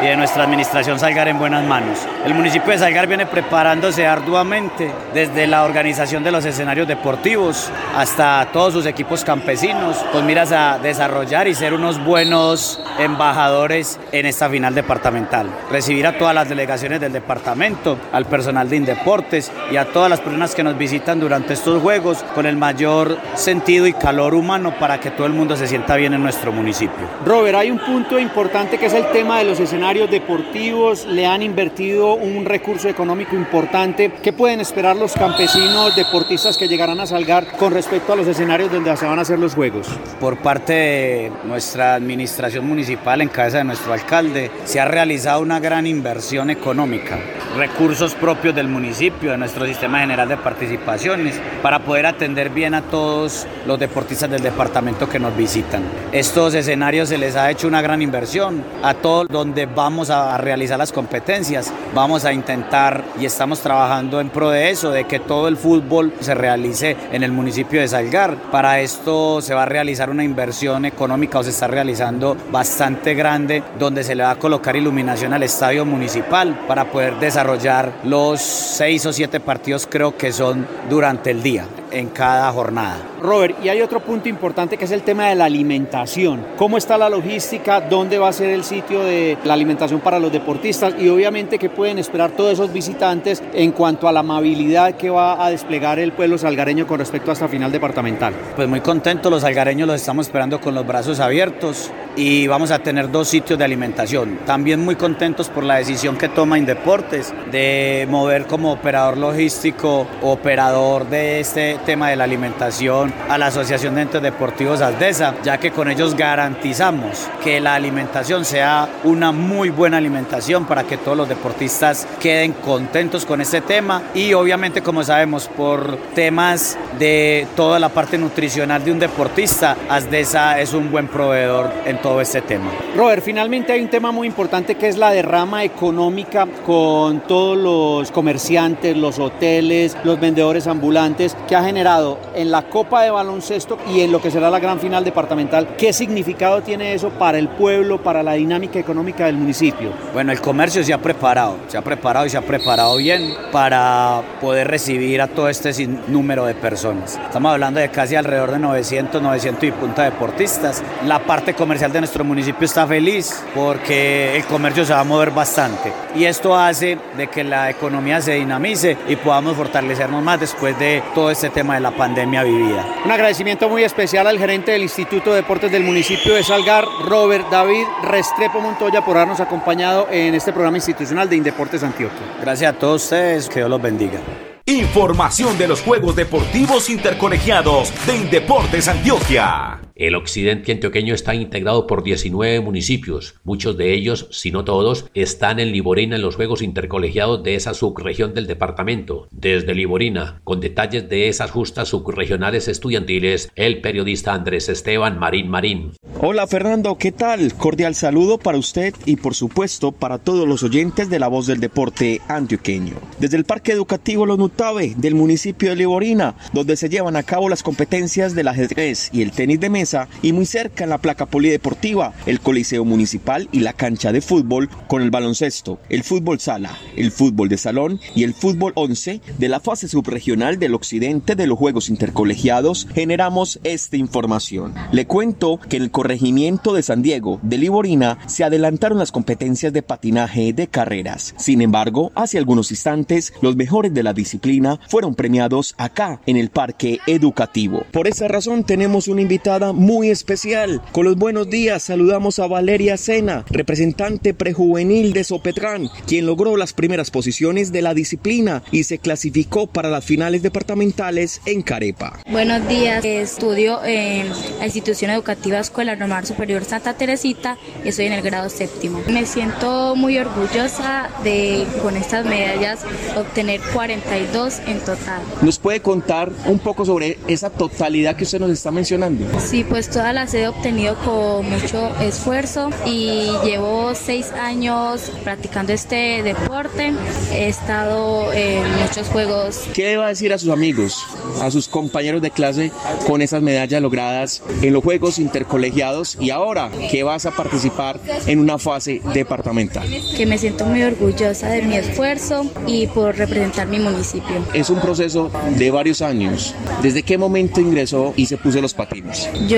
y 0.02 0.06
de 0.06 0.16
nuestra 0.16 0.44
administración 0.44 0.98
Salgar 0.98 1.28
en 1.28 1.38
buenas 1.38 1.64
manos. 1.64 1.98
El 2.24 2.34
municipio 2.34 2.72
de 2.72 2.78
Salgar 2.78 3.06
viene 3.06 3.26
preparándose 3.26 4.06
arduamente 4.06 4.90
desde 5.12 5.46
la 5.46 5.64
organización 5.64 6.24
de 6.24 6.32
los 6.32 6.44
escenarios 6.44 6.88
deportivos 6.88 7.70
hasta 7.96 8.48
todos 8.52 8.72
sus 8.72 8.86
equipos 8.86 9.24
campesinos, 9.24 9.96
con 10.12 10.26
miras 10.26 10.52
a 10.52 10.78
desarrollar 10.78 11.48
y 11.48 11.54
ser 11.54 11.74
unos 11.74 12.02
buenos 12.04 12.82
embajadores 12.98 13.98
en 14.12 14.26
esta 14.26 14.48
final 14.48 14.74
departamental. 14.74 15.48
Recibir 15.70 16.06
a 16.06 16.18
todas 16.18 16.34
las 16.34 16.48
delegaciones 16.48 17.00
del 17.00 17.12
departamento, 17.12 17.98
al 18.12 18.26
personal 18.26 18.68
de 18.68 18.76
Indeportes 18.76 19.52
y 19.70 19.76
a 19.76 19.86
todas 19.86 20.10
las 20.10 20.20
personas 20.20 20.54
que 20.54 20.64
nos 20.64 20.76
visitan 20.76 21.20
durante 21.20 21.54
estos 21.54 21.80
juegos 21.80 22.24
con 22.34 22.46
el 22.46 22.56
mayor 22.56 23.18
sentido 23.34 23.86
y 23.86 23.92
calor 23.92 24.34
humano 24.34 24.74
para 24.78 24.98
que 24.98 25.10
todo 25.10 25.26
el 25.26 25.32
mundo 25.32 25.56
se 25.56 25.66
sienta 25.66 25.96
bien 25.96 26.14
en 26.14 26.22
nuestro 26.22 26.52
municipio. 26.52 27.06
Robert, 27.24 27.56
hay 27.58 27.70
un 27.70 27.78
punto 27.78 28.18
importante 28.18 28.78
que 28.78 28.86
es 28.86 28.94
el 28.94 29.06
tema 29.12 29.38
de 29.38 29.44
los 29.44 29.60
escenarios 29.60 29.83
escenarios 29.84 30.10
deportivos, 30.10 31.04
le 31.04 31.26
han 31.26 31.42
invertido 31.42 32.14
un 32.14 32.46
recurso 32.46 32.88
económico 32.88 33.36
importante. 33.36 34.10
¿Qué 34.22 34.32
pueden 34.32 34.62
esperar 34.62 34.96
los 34.96 35.12
campesinos 35.12 35.94
deportistas 35.94 36.56
que 36.56 36.66
llegarán 36.66 37.00
a 37.00 37.06
Salgar 37.06 37.54
con 37.58 37.70
respecto 37.70 38.14
a 38.14 38.16
los 38.16 38.26
escenarios 38.26 38.72
donde 38.72 38.96
se 38.96 39.04
van 39.04 39.18
a 39.18 39.22
hacer 39.22 39.38
los 39.38 39.54
juegos? 39.54 39.86
Por 40.18 40.38
parte 40.38 40.72
de 40.72 41.32
nuestra 41.44 41.96
administración 41.96 42.66
municipal, 42.66 43.20
en 43.20 43.28
cabeza 43.28 43.58
de 43.58 43.64
nuestro 43.64 43.92
alcalde, 43.92 44.50
se 44.64 44.80
ha 44.80 44.86
realizado 44.86 45.42
una 45.42 45.60
gran 45.60 45.86
inversión 45.86 46.48
económica, 46.48 47.18
recursos 47.54 48.14
propios 48.14 48.54
del 48.54 48.68
municipio, 48.68 49.32
de 49.32 49.36
nuestro 49.36 49.66
sistema 49.66 50.00
general 50.00 50.30
de 50.30 50.38
participaciones, 50.38 51.38
para 51.60 51.80
poder 51.80 52.06
atender 52.06 52.48
bien 52.48 52.72
a 52.72 52.80
todos 52.80 53.46
los 53.66 53.78
deportistas 53.78 54.30
del 54.30 54.42
departamento 54.42 55.10
que 55.10 55.18
nos 55.18 55.36
visitan. 55.36 55.82
Estos 56.10 56.54
escenarios 56.54 57.10
se 57.10 57.18
les 57.18 57.36
ha 57.36 57.50
hecho 57.50 57.68
una 57.68 57.82
gran 57.82 58.00
inversión 58.00 58.64
a 58.82 58.94
todos 58.94 59.28
donde 59.28 59.73
vamos 59.74 60.10
a 60.10 60.36
realizar 60.38 60.78
las 60.78 60.92
competencias. 60.92 61.72
Vamos 61.94 62.24
a 62.24 62.32
intentar 62.32 63.04
y 63.18 63.24
estamos 63.24 63.60
trabajando 63.60 64.20
en 64.20 64.30
pro 64.30 64.50
de 64.50 64.70
eso, 64.70 64.90
de 64.90 65.04
que 65.04 65.20
todo 65.20 65.48
el 65.48 65.56
fútbol 65.56 66.12
se 66.20 66.34
realice 66.34 66.96
en 67.12 67.22
el 67.22 67.32
municipio 67.32 67.80
de 67.80 67.88
Salgar. 67.88 68.36
Para 68.50 68.80
esto 68.80 69.40
se 69.40 69.54
va 69.54 69.62
a 69.62 69.66
realizar 69.66 70.10
una 70.10 70.24
inversión 70.24 70.84
económica 70.84 71.38
o 71.38 71.42
se 71.42 71.50
está 71.50 71.66
realizando 71.66 72.36
bastante 72.50 73.14
grande 73.14 73.62
donde 73.78 74.04
se 74.04 74.14
le 74.14 74.22
va 74.22 74.30
a 74.30 74.38
colocar 74.38 74.76
iluminación 74.76 75.32
al 75.32 75.42
estadio 75.42 75.84
municipal 75.84 76.64
para 76.66 76.90
poder 76.90 77.18
desarrollar 77.18 77.92
los 78.04 78.40
seis 78.40 79.04
o 79.06 79.12
siete 79.12 79.40
partidos 79.40 79.86
creo 79.90 80.16
que 80.16 80.32
son 80.32 80.66
durante 80.88 81.30
el 81.30 81.42
día 81.42 81.66
en 81.90 82.08
cada 82.08 82.50
jornada. 82.52 83.13
Robert, 83.24 83.56
y 83.64 83.70
hay 83.70 83.80
otro 83.80 84.00
punto 84.00 84.28
importante 84.28 84.76
que 84.76 84.84
es 84.84 84.90
el 84.90 85.02
tema 85.02 85.28
de 85.28 85.34
la 85.34 85.46
alimentación. 85.46 86.44
¿Cómo 86.58 86.76
está 86.76 86.98
la 86.98 87.08
logística? 87.08 87.80
¿Dónde 87.80 88.18
va 88.18 88.28
a 88.28 88.32
ser 88.34 88.50
el 88.50 88.64
sitio 88.64 89.02
de 89.02 89.38
la 89.44 89.54
alimentación 89.54 90.00
para 90.00 90.18
los 90.18 90.30
deportistas? 90.30 90.94
Y 90.98 91.08
obviamente 91.08 91.58
qué 91.58 91.70
pueden 91.70 91.98
esperar 91.98 92.32
todos 92.32 92.52
esos 92.52 92.70
visitantes 92.70 93.42
en 93.54 93.72
cuanto 93.72 94.08
a 94.08 94.12
la 94.12 94.20
amabilidad 94.20 94.96
que 94.96 95.08
va 95.08 95.42
a 95.42 95.48
desplegar 95.48 95.98
el 95.98 96.12
pueblo 96.12 96.36
salgareño 96.36 96.86
con 96.86 96.98
respecto 96.98 97.30
a 97.30 97.32
esta 97.32 97.48
final 97.48 97.72
departamental. 97.72 98.34
Pues 98.56 98.68
muy 98.68 98.80
contentos, 98.82 99.32
los 99.32 99.40
salgareños 99.40 99.88
los 99.88 99.96
estamos 99.96 100.26
esperando 100.26 100.60
con 100.60 100.74
los 100.74 100.86
brazos 100.86 101.18
abiertos 101.18 101.90
y 102.16 102.46
vamos 102.46 102.70
a 102.70 102.80
tener 102.80 103.10
dos 103.10 103.28
sitios 103.28 103.58
de 103.58 103.64
alimentación. 103.64 104.40
También 104.44 104.84
muy 104.84 104.96
contentos 104.96 105.48
por 105.48 105.64
la 105.64 105.76
decisión 105.76 106.18
que 106.18 106.28
toma 106.28 106.58
Indeportes 106.58 107.32
de 107.50 108.06
mover 108.10 108.44
como 108.44 108.70
operador 108.70 109.16
logístico, 109.16 110.06
operador 110.20 111.08
de 111.08 111.40
este 111.40 111.78
tema 111.86 112.10
de 112.10 112.16
la 112.16 112.24
alimentación 112.24 113.13
a 113.28 113.38
la 113.38 113.46
Asociación 113.46 113.94
de 113.94 114.02
Entes 114.02 114.22
Deportivos 114.22 114.80
Aldesa, 114.80 115.34
ya 115.42 115.58
que 115.58 115.70
con 115.70 115.90
ellos 115.90 116.14
garantizamos 116.14 117.28
que 117.42 117.60
la 117.60 117.74
alimentación 117.74 118.44
sea 118.44 118.88
una 119.04 119.32
muy 119.32 119.70
buena 119.70 119.96
alimentación 119.96 120.66
para 120.66 120.84
que 120.84 120.96
todos 120.96 121.16
los 121.16 121.28
deportistas 121.28 122.06
queden 122.20 122.52
contentos 122.52 123.24
con 123.24 123.40
este 123.40 123.60
tema 123.60 124.02
y 124.14 124.32
obviamente 124.34 124.82
como 124.82 125.02
sabemos 125.02 125.48
por 125.48 125.96
temas 126.14 126.76
de 126.98 127.46
toda 127.56 127.78
la 127.78 127.88
parte 127.88 128.18
nutricional 128.18 128.84
de 128.84 128.92
un 128.92 128.98
deportista, 128.98 129.76
Aldesa 129.88 130.60
es 130.60 130.72
un 130.74 130.90
buen 130.90 131.08
proveedor 131.08 131.70
en 131.86 132.00
todo 132.00 132.20
este 132.20 132.42
tema. 132.42 132.70
Robert, 132.96 133.22
finalmente 133.22 133.72
hay 133.72 133.80
un 133.80 133.88
tema 133.88 134.12
muy 134.12 134.26
importante 134.26 134.76
que 134.76 134.88
es 134.88 134.96
la 134.96 135.10
derrama 135.10 135.64
económica 135.64 136.46
con 136.64 137.20
todos 137.20 137.56
los 137.56 138.10
comerciantes, 138.10 138.96
los 138.96 139.18
hoteles, 139.18 139.96
los 140.04 140.20
vendedores 140.20 140.66
ambulantes 140.66 141.36
que 141.48 141.56
ha 141.56 141.64
generado 141.64 142.18
en 142.34 142.50
la 142.50 142.62
Copa 142.62 143.03
de 143.04 143.10
Baloncesto 143.10 143.78
y 143.92 144.00
en 144.00 144.12
lo 144.12 144.20
que 144.20 144.30
será 144.30 144.50
la 144.50 144.58
gran 144.58 144.80
final 144.80 145.04
departamental. 145.04 145.76
¿Qué 145.76 145.92
significado 145.92 146.62
tiene 146.62 146.94
eso 146.94 147.10
para 147.10 147.38
el 147.38 147.48
pueblo, 147.48 148.02
para 148.02 148.22
la 148.22 148.32
dinámica 148.32 148.78
económica 148.78 149.26
del 149.26 149.36
municipio? 149.36 149.90
Bueno, 150.12 150.32
el 150.32 150.40
comercio 150.40 150.82
se 150.82 150.92
ha 150.92 150.98
preparado, 150.98 151.56
se 151.68 151.78
ha 151.78 151.82
preparado 151.82 152.26
y 152.26 152.30
se 152.30 152.36
ha 152.36 152.42
preparado 152.42 152.96
bien 152.96 153.34
para 153.52 154.22
poder 154.40 154.68
recibir 154.68 155.20
a 155.20 155.28
todo 155.28 155.48
este 155.48 155.74
número 156.08 156.44
de 156.46 156.54
personas. 156.54 157.18
Estamos 157.26 157.52
hablando 157.52 157.80
de 157.80 157.90
casi 157.90 158.16
alrededor 158.16 158.50
de 158.52 158.58
900, 158.58 159.22
900 159.22 159.64
y 159.64 159.72
punta 159.72 160.04
deportistas. 160.04 160.82
La 161.06 161.20
parte 161.20 161.54
comercial 161.54 161.92
de 161.92 162.00
nuestro 162.00 162.24
municipio 162.24 162.64
está 162.64 162.86
feliz 162.86 163.42
porque 163.54 164.36
el 164.36 164.44
comercio 164.44 164.84
se 164.84 164.92
va 164.92 165.00
a 165.00 165.04
mover 165.04 165.30
bastante 165.30 165.92
y 166.14 166.24
esto 166.24 166.56
hace 166.56 166.98
de 167.16 167.26
que 167.28 167.44
la 167.44 167.70
economía 167.70 168.20
se 168.20 168.32
dinamice 168.32 168.96
y 169.08 169.16
podamos 169.16 169.56
fortalecernos 169.56 170.22
más 170.22 170.40
después 170.40 170.78
de 170.78 171.02
todo 171.14 171.30
este 171.30 171.50
tema 171.50 171.74
de 171.74 171.80
la 171.80 171.90
pandemia 171.90 172.42
vivida. 172.42 172.83
Un 173.04 173.10
agradecimiento 173.10 173.68
muy 173.68 173.84
especial 173.84 174.26
al 174.26 174.38
gerente 174.38 174.72
del 174.72 174.82
Instituto 174.82 175.30
de 175.30 175.36
Deportes 175.36 175.70
del 175.70 175.84
municipio 175.84 176.34
de 176.34 176.42
Salgar, 176.42 176.86
Robert 177.04 177.50
David 177.50 177.84
Restrepo 178.02 178.60
Montoya, 178.60 179.04
por 179.04 179.16
habernos 179.16 179.40
acompañado 179.40 180.08
en 180.10 180.34
este 180.34 180.52
programa 180.52 180.78
institucional 180.78 181.28
de 181.28 181.36
Indeportes 181.36 181.82
Antioquia. 181.82 182.18
Gracias 182.40 182.74
a 182.74 182.78
todos 182.78 183.02
ustedes, 183.02 183.48
que 183.48 183.60
Dios 183.60 183.68
los 183.68 183.82
bendiga. 183.82 184.20
Información 184.64 185.58
de 185.58 185.68
los 185.68 185.82
Juegos 185.82 186.16
Deportivos 186.16 186.88
Intercolegiados 186.88 187.92
de 188.06 188.16
Indeportes 188.16 188.88
Antioquia. 188.88 189.83
El 189.96 190.16
occidente 190.16 190.72
antioqueño 190.72 191.14
está 191.14 191.36
integrado 191.36 191.86
por 191.86 192.02
19 192.02 192.58
municipios. 192.58 193.36
Muchos 193.44 193.76
de 193.76 193.94
ellos, 193.94 194.26
si 194.32 194.50
no 194.50 194.64
todos, 194.64 195.08
están 195.14 195.60
en 195.60 195.70
Liborina 195.70 196.16
en 196.16 196.22
los 196.22 196.34
Juegos 196.34 196.62
Intercolegiados 196.62 197.44
de 197.44 197.54
esa 197.54 197.74
subregión 197.74 198.34
del 198.34 198.48
departamento. 198.48 199.28
Desde 199.30 199.72
Liborina, 199.72 200.40
con 200.42 200.58
detalles 200.58 201.08
de 201.08 201.28
esas 201.28 201.52
justas 201.52 201.90
subregionales 201.90 202.66
estudiantiles, 202.66 203.52
el 203.54 203.80
periodista 203.82 204.34
Andrés 204.34 204.68
Esteban 204.68 205.16
Marín 205.20 205.48
Marín. 205.48 205.92
Hola 206.20 206.48
Fernando, 206.48 206.96
¿qué 206.98 207.12
tal? 207.12 207.54
Cordial 207.54 207.94
saludo 207.94 208.38
para 208.38 208.58
usted 208.58 208.94
y 209.06 209.16
por 209.16 209.34
supuesto 209.34 209.92
para 209.92 210.18
todos 210.18 210.48
los 210.48 210.64
oyentes 210.64 211.08
de 211.08 211.20
la 211.20 211.28
voz 211.28 211.46
del 211.46 211.60
deporte 211.60 212.20
antioqueño. 212.26 212.94
Desde 213.20 213.36
el 213.36 213.44
Parque 213.44 213.70
Educativo 213.70 214.26
Los 214.26 214.38
Nutabe 214.38 214.94
del 214.96 215.14
municipio 215.14 215.70
de 215.70 215.76
Liborina, 215.76 216.34
donde 216.52 216.76
se 216.76 216.88
llevan 216.88 217.14
a 217.14 217.22
cabo 217.22 217.48
las 217.48 217.62
competencias 217.62 218.34
del 218.34 218.48
ajedrez 218.48 219.10
y 219.12 219.22
el 219.22 219.30
tenis 219.30 219.60
de 219.60 219.70
mesa, 219.70 219.83
y 220.22 220.32
muy 220.32 220.46
cerca 220.46 220.84
en 220.84 220.90
la 220.90 220.98
placa 220.98 221.26
polideportiva, 221.26 222.14
el 222.26 222.40
Coliseo 222.40 222.84
Municipal 222.84 223.48
y 223.52 223.60
la 223.60 223.74
cancha 223.74 224.12
de 224.12 224.22
fútbol 224.22 224.70
con 224.88 225.02
el 225.02 225.10
baloncesto, 225.10 225.78
el 225.90 226.02
fútbol 226.02 226.40
sala, 226.40 226.78
el 226.96 227.10
fútbol 227.10 227.48
de 227.48 227.58
salón 227.58 228.00
y 228.14 228.24
el 228.24 228.32
fútbol 228.32 228.72
11 228.76 229.20
de 229.38 229.48
la 229.48 229.60
fase 229.60 229.88
subregional 229.88 230.58
del 230.58 230.74
occidente 230.74 231.34
de 231.34 231.46
los 231.46 231.58
Juegos 231.58 231.90
Intercolegiados, 231.90 232.88
generamos 232.94 233.60
esta 233.62 233.96
información. 233.96 234.74
Le 234.90 235.06
cuento 235.06 235.60
que 235.68 235.76
en 235.76 235.82
el 235.82 235.90
corregimiento 235.90 236.72
de 236.72 236.82
San 236.82 237.02
Diego 237.02 237.40
de 237.42 237.58
Liborina 237.58 238.18
se 238.26 238.44
adelantaron 238.44 238.98
las 238.98 239.12
competencias 239.12 239.72
de 239.72 239.82
patinaje 239.82 240.52
de 240.54 240.68
carreras. 240.68 241.34
Sin 241.36 241.60
embargo, 241.60 242.10
hace 242.14 242.38
algunos 242.38 242.70
instantes, 242.70 243.34
los 243.42 243.56
mejores 243.56 243.92
de 243.92 244.02
la 244.02 244.14
disciplina 244.14 244.80
fueron 244.88 245.14
premiados 245.14 245.74
acá 245.76 246.22
en 246.26 246.38
el 246.38 246.48
parque 246.48 247.00
educativo. 247.06 247.84
Por 247.92 248.08
esa 248.08 248.28
razón 248.28 248.64
tenemos 248.64 249.08
una 249.08 249.20
invitada 249.20 249.73
muy 249.74 250.10
especial. 250.10 250.80
Con 250.92 251.04
los 251.04 251.16
buenos 251.16 251.50
días 251.50 251.82
saludamos 251.82 252.38
a 252.38 252.46
Valeria 252.46 252.96
Sena, 252.96 253.44
representante 253.50 254.32
prejuvenil 254.32 255.12
de 255.12 255.24
Sopetrán, 255.24 255.88
quien 256.06 256.26
logró 256.26 256.56
las 256.56 256.72
primeras 256.72 257.10
posiciones 257.10 257.72
de 257.72 257.82
la 257.82 257.94
disciplina 257.94 258.62
y 258.70 258.84
se 258.84 258.98
clasificó 258.98 259.66
para 259.66 259.90
las 259.90 260.04
finales 260.04 260.42
departamentales 260.42 261.40
en 261.46 261.62
Carepa. 261.62 262.20
Buenos 262.30 262.66
días, 262.68 263.04
estudio 263.04 263.84
en 263.84 264.28
la 264.58 264.64
institución 264.64 265.10
educativa 265.10 265.58
Escuela 265.58 265.96
Normal 265.96 266.26
Superior 266.26 266.64
Santa 266.64 266.94
Teresita 266.94 267.58
y 267.84 267.88
estoy 267.88 268.06
en 268.06 268.12
el 268.12 268.22
grado 268.22 268.48
séptimo. 268.48 269.00
Me 269.08 269.26
siento 269.26 269.96
muy 269.96 270.18
orgullosa 270.18 271.10
de 271.22 271.66
con 271.82 271.96
estas 271.96 272.24
medallas 272.24 272.80
obtener 273.16 273.60
42 273.72 274.60
en 274.66 274.78
total. 274.80 275.22
¿Nos 275.42 275.58
puede 275.58 275.80
contar 275.80 276.30
un 276.46 276.58
poco 276.58 276.84
sobre 276.84 277.18
esa 277.26 277.50
totalidad 277.50 278.16
que 278.16 278.24
usted 278.24 278.40
nos 278.40 278.50
está 278.50 278.70
mencionando? 278.70 279.26
Sí, 279.40 279.63
pues 279.68 279.90
todas 279.90 280.14
las 280.14 280.34
he 280.34 280.48
obtenido 280.48 280.96
con 281.04 281.48
mucho 281.48 281.94
esfuerzo 282.00 282.70
y 282.86 283.30
llevo 283.44 283.94
seis 283.94 284.32
años 284.32 285.10
practicando 285.22 285.72
este 285.72 286.22
deporte. 286.22 286.92
He 287.32 287.48
estado 287.48 288.32
en 288.32 288.62
muchos 288.80 289.08
juegos. 289.08 289.64
¿Qué 289.74 289.96
va 289.96 290.06
a 290.06 290.08
decir 290.08 290.32
a 290.32 290.38
sus 290.38 290.50
amigos, 290.50 291.04
a 291.40 291.50
sus 291.50 291.68
compañeros 291.68 292.22
de 292.22 292.30
clase 292.30 292.72
con 293.06 293.22
esas 293.22 293.42
medallas 293.42 293.80
logradas 293.80 294.42
en 294.62 294.72
los 294.72 294.82
Juegos 294.82 295.18
Intercolegiados 295.18 296.16
y 296.20 296.30
ahora 296.30 296.70
que 296.90 297.02
vas 297.02 297.26
a 297.26 297.30
participar 297.30 298.00
en 298.26 298.38
una 298.38 298.58
fase 298.58 299.00
departamental? 299.12 299.88
Que 300.16 300.26
me 300.26 300.38
siento 300.38 300.64
muy 300.64 300.82
orgullosa 300.82 301.48
de 301.48 301.62
mi 301.62 301.76
esfuerzo 301.76 302.46
y 302.66 302.86
por 302.88 303.16
representar 303.16 303.66
mi 303.68 303.78
municipio. 303.78 304.44
Es 304.52 304.70
un 304.70 304.80
proceso 304.80 305.30
de 305.56 305.70
varios 305.70 306.02
años. 306.02 306.54
¿Desde 306.82 307.02
qué 307.02 307.18
momento 307.18 307.60
ingresó 307.60 308.12
y 308.16 308.26
se 308.26 308.36
puso 308.36 308.60
los 308.60 308.74
patines? 308.74 309.28
Yo 309.48 309.53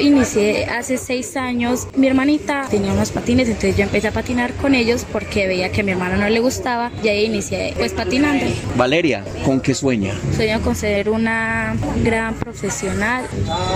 inicié 0.00 0.64
hace 0.66 0.96
seis 0.96 1.36
años. 1.36 1.86
Mi 1.96 2.06
hermanita 2.06 2.66
tenía 2.70 2.92
unos 2.92 3.10
patines, 3.10 3.48
entonces 3.48 3.76
yo 3.76 3.84
empecé 3.84 4.08
a 4.08 4.12
patinar 4.12 4.52
con 4.54 4.74
ellos 4.74 5.06
porque 5.10 5.46
veía 5.46 5.70
que 5.70 5.80
a 5.82 5.84
mi 5.84 5.92
hermano 5.92 6.16
no 6.16 6.28
le 6.28 6.40
gustaba 6.40 6.90
y 7.02 7.08
ahí 7.08 7.24
inicié 7.24 7.74
pues 7.76 7.92
patinando. 7.92 8.44
Valeria, 8.76 9.24
¿con 9.44 9.60
qué 9.60 9.74
sueña? 9.74 10.14
Sueño 10.34 10.60
con 10.62 10.74
ser 10.74 11.10
una 11.10 11.76
gran 12.02 12.34
profesional 12.34 13.24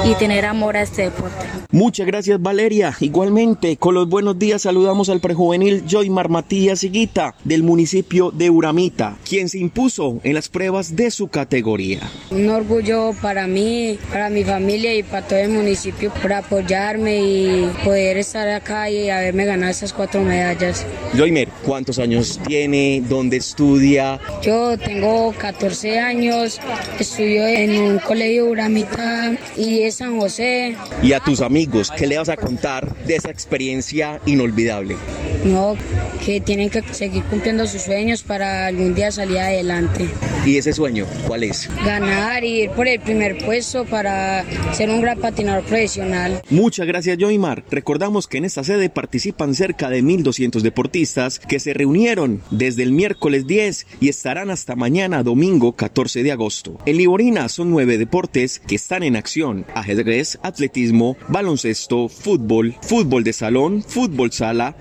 y 0.05 0.15
tener 0.15 0.45
amor 0.47 0.77
a 0.77 0.83
este 0.83 1.03
deporte. 1.03 1.47
Muchas 1.71 2.07
gracias 2.07 2.41
Valeria. 2.41 2.95
Igualmente, 3.01 3.77
con 3.77 3.95
los 3.95 4.09
buenos 4.09 4.39
días 4.39 4.63
saludamos 4.63 5.09
al 5.09 5.21
prejuvenil 5.21 5.85
Joymar 5.91 6.29
Matías 6.29 6.83
Higuita 6.85 7.35
del 7.45 7.63
municipio 7.63 8.31
de 8.31 8.51
Uramita, 8.51 9.17
quien 9.29 9.49
se 9.49 9.59
impuso 9.59 10.21
en 10.23 10.35
las 10.35 10.49
pruebas 10.49 10.97
de 10.97 11.11
su 11.11 11.29
categoría. 11.29 12.01
Un 12.31 12.49
orgullo 12.49 13.13
para 13.21 13.47
mí, 13.47 13.99
para 14.11 14.31
mi 14.31 14.45
familia 14.45 14.95
y 14.95 15.03
para 15.03 15.27
todo 15.27 15.39
el 15.39 15.51
municipio 15.59 16.13
por 16.23 16.33
apoyarme 16.33 17.21
y 17.21 17.71
poder 17.85 18.17
estar 18.17 18.49
acá 18.49 18.89
y 18.91 19.11
haberme 19.11 19.45
ganado 19.45 19.71
esas 19.71 19.93
cuatro 19.93 20.23
medallas. 20.23 20.87
Joymer, 21.17 21.49
¿cuántos 21.65 21.99
años 21.99 22.41
tiene? 22.47 23.03
¿Dónde 23.09 23.37
estudia? 23.37 24.21
Yo 24.43 24.79
tengo 24.79 25.35
14 25.37 25.99
años, 25.99 26.61
estudio 26.99 27.47
en 27.47 27.81
un 27.81 27.99
colegio 27.99 28.47
Uramita 28.47 29.37
y 29.57 29.83
es 29.83 29.97
San 29.97 30.19
José. 30.19 30.77
Y 31.03 31.13
a 31.13 31.21
tus 31.21 31.41
amigos, 31.41 31.91
¿qué 31.97 32.07
le 32.07 32.19
vas 32.19 32.29
a 32.29 32.37
contar 32.37 32.95
de 33.05 33.17
esa 33.17 33.31
experiencia 33.31 34.21
inolvidable? 34.27 34.97
No, 35.45 35.77
que 36.25 36.41
tienen 36.41 36.71
que 36.71 36.83
seguir 36.93 37.23
cumpliendo 37.25 37.67
sus 37.67 37.83
sueños 37.83 38.23
para 38.23 38.67
algún 38.67 38.95
día 38.95 39.11
salir 39.11 39.39
adelante. 39.39 40.09
¿Y 40.45 40.57
ese 40.57 40.73
sueño 40.73 41.07
cuál 41.27 41.45
es? 41.45 41.69
Ganar 41.85 42.45
y 42.45 42.63
ir 42.63 42.71
por 42.71 42.89
el 42.89 43.01
primer 43.01 43.39
puesto 43.45 43.85
para 43.85 44.45
ser 44.73 44.91
un 44.91 45.01
gran 45.01 45.19
patinador 45.19 45.63
profesional. 45.65 46.43
Muchas 46.51 46.87
gracias 46.87 47.19
Joymar. 47.21 47.65
Recordamos 47.71 48.27
que 48.27 48.39
en 48.39 48.45
esta 48.45 48.65
sede 48.65 48.89
participan 48.89 49.55
cerca 49.55 49.91
de 49.91 50.03
1.200 50.03 50.61
deportistas 50.61 51.39
que 51.39 51.61
se 51.61 51.75
reunieron 51.75 52.43
desde 52.51 52.83
el 52.83 52.93
miércoles 52.93 53.47
10 53.47 53.87
y 54.01 54.09
estarán 54.09 54.51
hasta 54.51 54.77
mañana 54.77 55.23
domingo 55.23 55.73
14 55.73 56.23
de 56.23 56.33
agosto. 56.33 56.79
En 56.87 56.97
Liborina 56.97 57.49
son 57.49 57.71
nueve 57.71 57.99
deportes 57.99 58.61
que 58.61 58.77
están 58.77 59.03
en 59.03 59.17
acción. 59.17 59.67
Ajedrez, 59.75 60.39
atletismo, 60.43 61.17
baloncesto, 61.29 62.09
fútbol, 62.09 62.77
fútbol 62.83 63.25
de 63.25 63.33
salón, 63.33 63.83
fútbol 63.83 64.33
sala, 64.33 64.77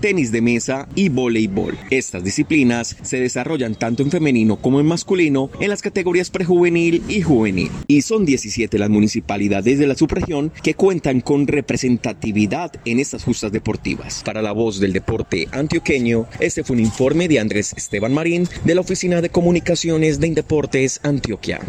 tenis 0.00 0.30
de 0.30 0.42
mesa 0.42 0.88
y 0.94 1.08
voleibol. 1.08 1.76
Estas 1.90 2.22
disciplinas 2.22 2.96
se 3.02 3.20
desarrollan 3.20 3.74
tanto 3.74 4.02
en 4.02 4.10
femenino 4.10 4.56
como 4.56 4.80
en 4.80 4.86
masculino 4.86 5.50
en 5.60 5.70
las 5.70 5.82
categorías 5.82 6.30
prejuvenil 6.30 7.02
y 7.08 7.22
juvenil. 7.22 7.70
Y 7.86 8.02
son 8.02 8.24
17 8.24 8.78
las 8.78 8.90
municipalidades 8.90 9.78
de 9.78 9.86
la 9.86 9.94
subregión 9.94 10.52
que 10.62 10.74
cuentan 10.74 11.20
con 11.20 11.46
representatividad 11.46 12.72
en 12.84 13.00
estas 13.00 13.24
justas 13.24 13.52
deportivas. 13.52 14.22
Para 14.24 14.42
la 14.42 14.52
voz 14.52 14.80
del 14.80 14.92
deporte 14.92 15.48
antioqueño, 15.52 16.26
este 16.40 16.64
fue 16.64 16.76
un 16.76 16.82
informe 16.82 17.28
de 17.28 17.40
Andrés 17.40 17.72
Esteban 17.76 18.12
Marín 18.12 18.48
de 18.64 18.74
la 18.74 18.82
Oficina 18.82 19.20
de 19.20 19.30
Comunicaciones 19.30 20.20
de 20.20 20.26
Indeportes 20.26 21.00
Antioquia. 21.02 21.60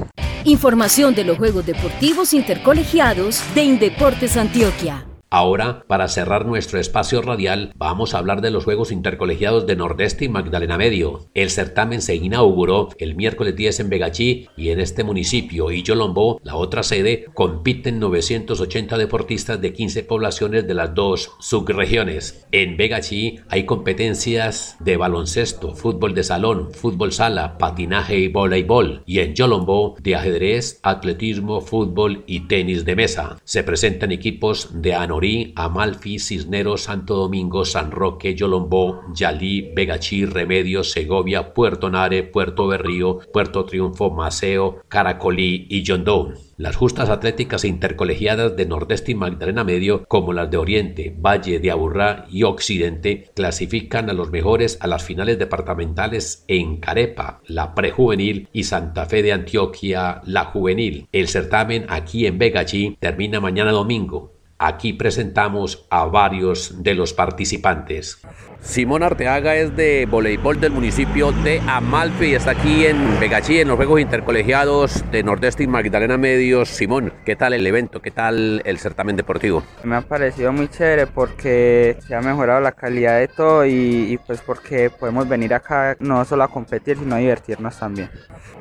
Información 0.46 1.16
de 1.16 1.26
los 1.26 1.38
Juegos 1.38 1.66
Deportivos 1.66 2.34
Intercolegiados 2.34 3.42
de 3.56 3.64
Indeportes 3.64 4.38
Antioquia. 4.38 5.09
Ahora, 5.32 5.84
para 5.86 6.08
cerrar 6.08 6.48
nuestro 6.48 6.80
espacio 6.80 7.22
radial, 7.22 7.72
vamos 7.76 8.16
a 8.16 8.18
hablar 8.18 8.42
de 8.42 8.50
los 8.50 8.64
Juegos 8.64 8.92
Intercolegiados 8.92 9.68
de 9.68 9.76
Nordeste 9.76 10.26
y 10.26 10.30
Magdalena 10.30 10.76
Medio. 10.76 11.28
El 11.36 11.52
certamen 11.52 12.02
se 12.02 12.16
inauguró 12.16 12.90
el 12.98 13.14
miércoles 13.14 13.56
10 13.56 13.82
en 13.82 13.90
Begachí 13.90 14.48
y 14.58 14.70
en 14.70 14.80
este 14.80 15.04
municipio 15.04 15.70
y 15.70 15.84
Yolombó, 15.84 16.42
la 16.44 16.56
otra 16.56 16.82
sede, 16.82 17.26
compiten 17.36 18.00
980 18.00 18.98
deportistas 18.98 19.62
de 19.62 19.72
15 19.72 20.04
poblaciones 20.04 20.66
de 20.66 20.74
las 20.74 20.96
dos 20.96 21.30
subregiones. 21.40 22.48
En 22.52 22.76
Begachí 22.76 23.42
hay 23.50 23.68
competencias 23.68 24.78
de 24.80 24.98
baloncesto, 24.98 25.76
fútbol 25.76 26.16
de 26.16 26.24
salón, 26.24 26.72
fútbol 26.74 27.12
sala, 27.12 27.60
patinaje 27.60 28.18
y 28.18 28.30
voleibol. 28.30 29.04
Y 29.06 29.20
en 29.20 29.36
Yolombó, 29.36 29.96
de 30.02 30.16
ajedrez, 30.16 30.80
atletismo, 30.82 31.62
fútbol 31.62 32.24
y 32.26 32.48
tenis 32.48 32.84
de 32.84 32.96
mesa. 32.96 33.38
Se 33.44 33.64
presentan 33.64 34.12
equipos 34.12 34.82
de 34.82 34.96
ano 34.96 35.19
Amalfi, 35.56 36.20
Cisneros, 36.20 36.84
Santo 36.84 37.16
Domingo, 37.16 37.66
San 37.66 37.92
Roque, 37.92 38.36
Yolombó, 38.36 39.02
Yalí, 39.14 39.74
Begachí, 39.76 40.26
Remedio, 40.26 40.84
Segovia, 40.84 41.54
Puerto 41.54 41.90
Nare, 41.90 42.24
Puerto 42.24 42.68
Berrío, 42.68 43.20
Puerto 43.34 43.66
Triunfo, 43.66 44.12
Maceo, 44.12 44.82
Caracolí 44.88 45.68
y 45.70 45.84
Yondón. 45.84 46.36
Las 46.58 46.76
justas 46.76 47.10
atléticas 47.10 47.64
intercolegiadas 47.64 48.56
de 48.56 48.66
Nordeste 48.66 49.14
y 49.14 49.16
Magdalena 49.16 49.64
Medio, 49.64 50.06
como 50.08 50.34
las 50.34 50.52
de 50.52 50.58
Oriente, 50.58 51.16
Valle 51.18 51.60
de 51.60 51.72
Aburrá 51.72 52.26
y 52.30 52.44
Occidente, 52.44 53.30
clasifican 53.34 54.10
a 54.10 54.14
los 54.14 54.30
mejores 54.32 54.78
a 54.82 54.88
las 54.88 55.04
finales 55.04 55.40
departamentales 55.40 56.44
en 56.48 56.78
Carepa, 56.78 57.42
la 57.48 57.74
prejuvenil, 57.76 58.50
y 58.52 58.64
Santa 58.64 59.06
Fe 59.06 59.24
de 59.24 59.34
Antioquia, 59.34 60.22
la 60.26 60.46
juvenil. 60.46 61.08
El 61.12 61.28
certamen 61.28 61.86
aquí 61.90 62.26
en 62.26 62.38
Begachí 62.38 62.98
termina 63.00 63.40
mañana 63.40 63.72
domingo. 63.72 64.39
Aquí 64.62 64.92
presentamos 64.92 65.88
a 65.90 66.04
varios 66.04 66.84
de 66.84 66.94
los 66.94 67.14
participantes. 67.14 68.22
Simón 68.62 69.04
Arteaga 69.04 69.56
es 69.56 69.74
de 69.78 70.06
voleibol 70.06 70.60
del 70.60 70.74
municipio 70.74 71.32
de 71.32 71.62
Amalfi 71.66 72.26
y 72.26 72.36
está 72.36 72.52
aquí 72.52 72.86
en 72.86 73.18
Begachí 73.18 73.62
en 73.62 73.70
los 73.70 73.78
Juegos 73.78 74.02
Intercolegiados 74.02 75.10
de 75.12 75.24
Nordeste 75.24 75.64
y 75.64 75.68
Magdalena 75.68 76.18
Medios. 76.18 76.68
Simón, 76.68 77.14
¿qué 77.26 77.38
tal 77.38 77.54
el 77.54 77.66
evento? 77.66 78.02
¿Qué 78.02 78.12
tal 78.12 78.62
el 78.66 78.78
certamen 78.80 79.16
deportivo? 79.16 79.64
Me 79.84 79.96
ha 79.96 80.02
parecido 80.02 80.52
muy 80.52 80.68
chévere 80.68 81.08
porque 81.08 81.98
se 82.06 82.14
ha 82.14 82.22
mejorado 82.22 82.60
la 82.60 82.74
calidad 82.74 83.18
de 83.18 83.30
todo 83.30 83.66
y, 83.66 84.12
y 84.12 84.18
pues 84.18 84.42
porque 84.42 84.90
podemos 84.90 85.30
venir 85.30 85.54
acá 85.54 85.96
no 86.02 86.26
solo 86.26 86.44
a 86.44 86.50
competir 86.50 86.98
sino 86.98 87.16
a 87.16 87.20
divertirnos 87.20 87.80
también. 87.80 88.10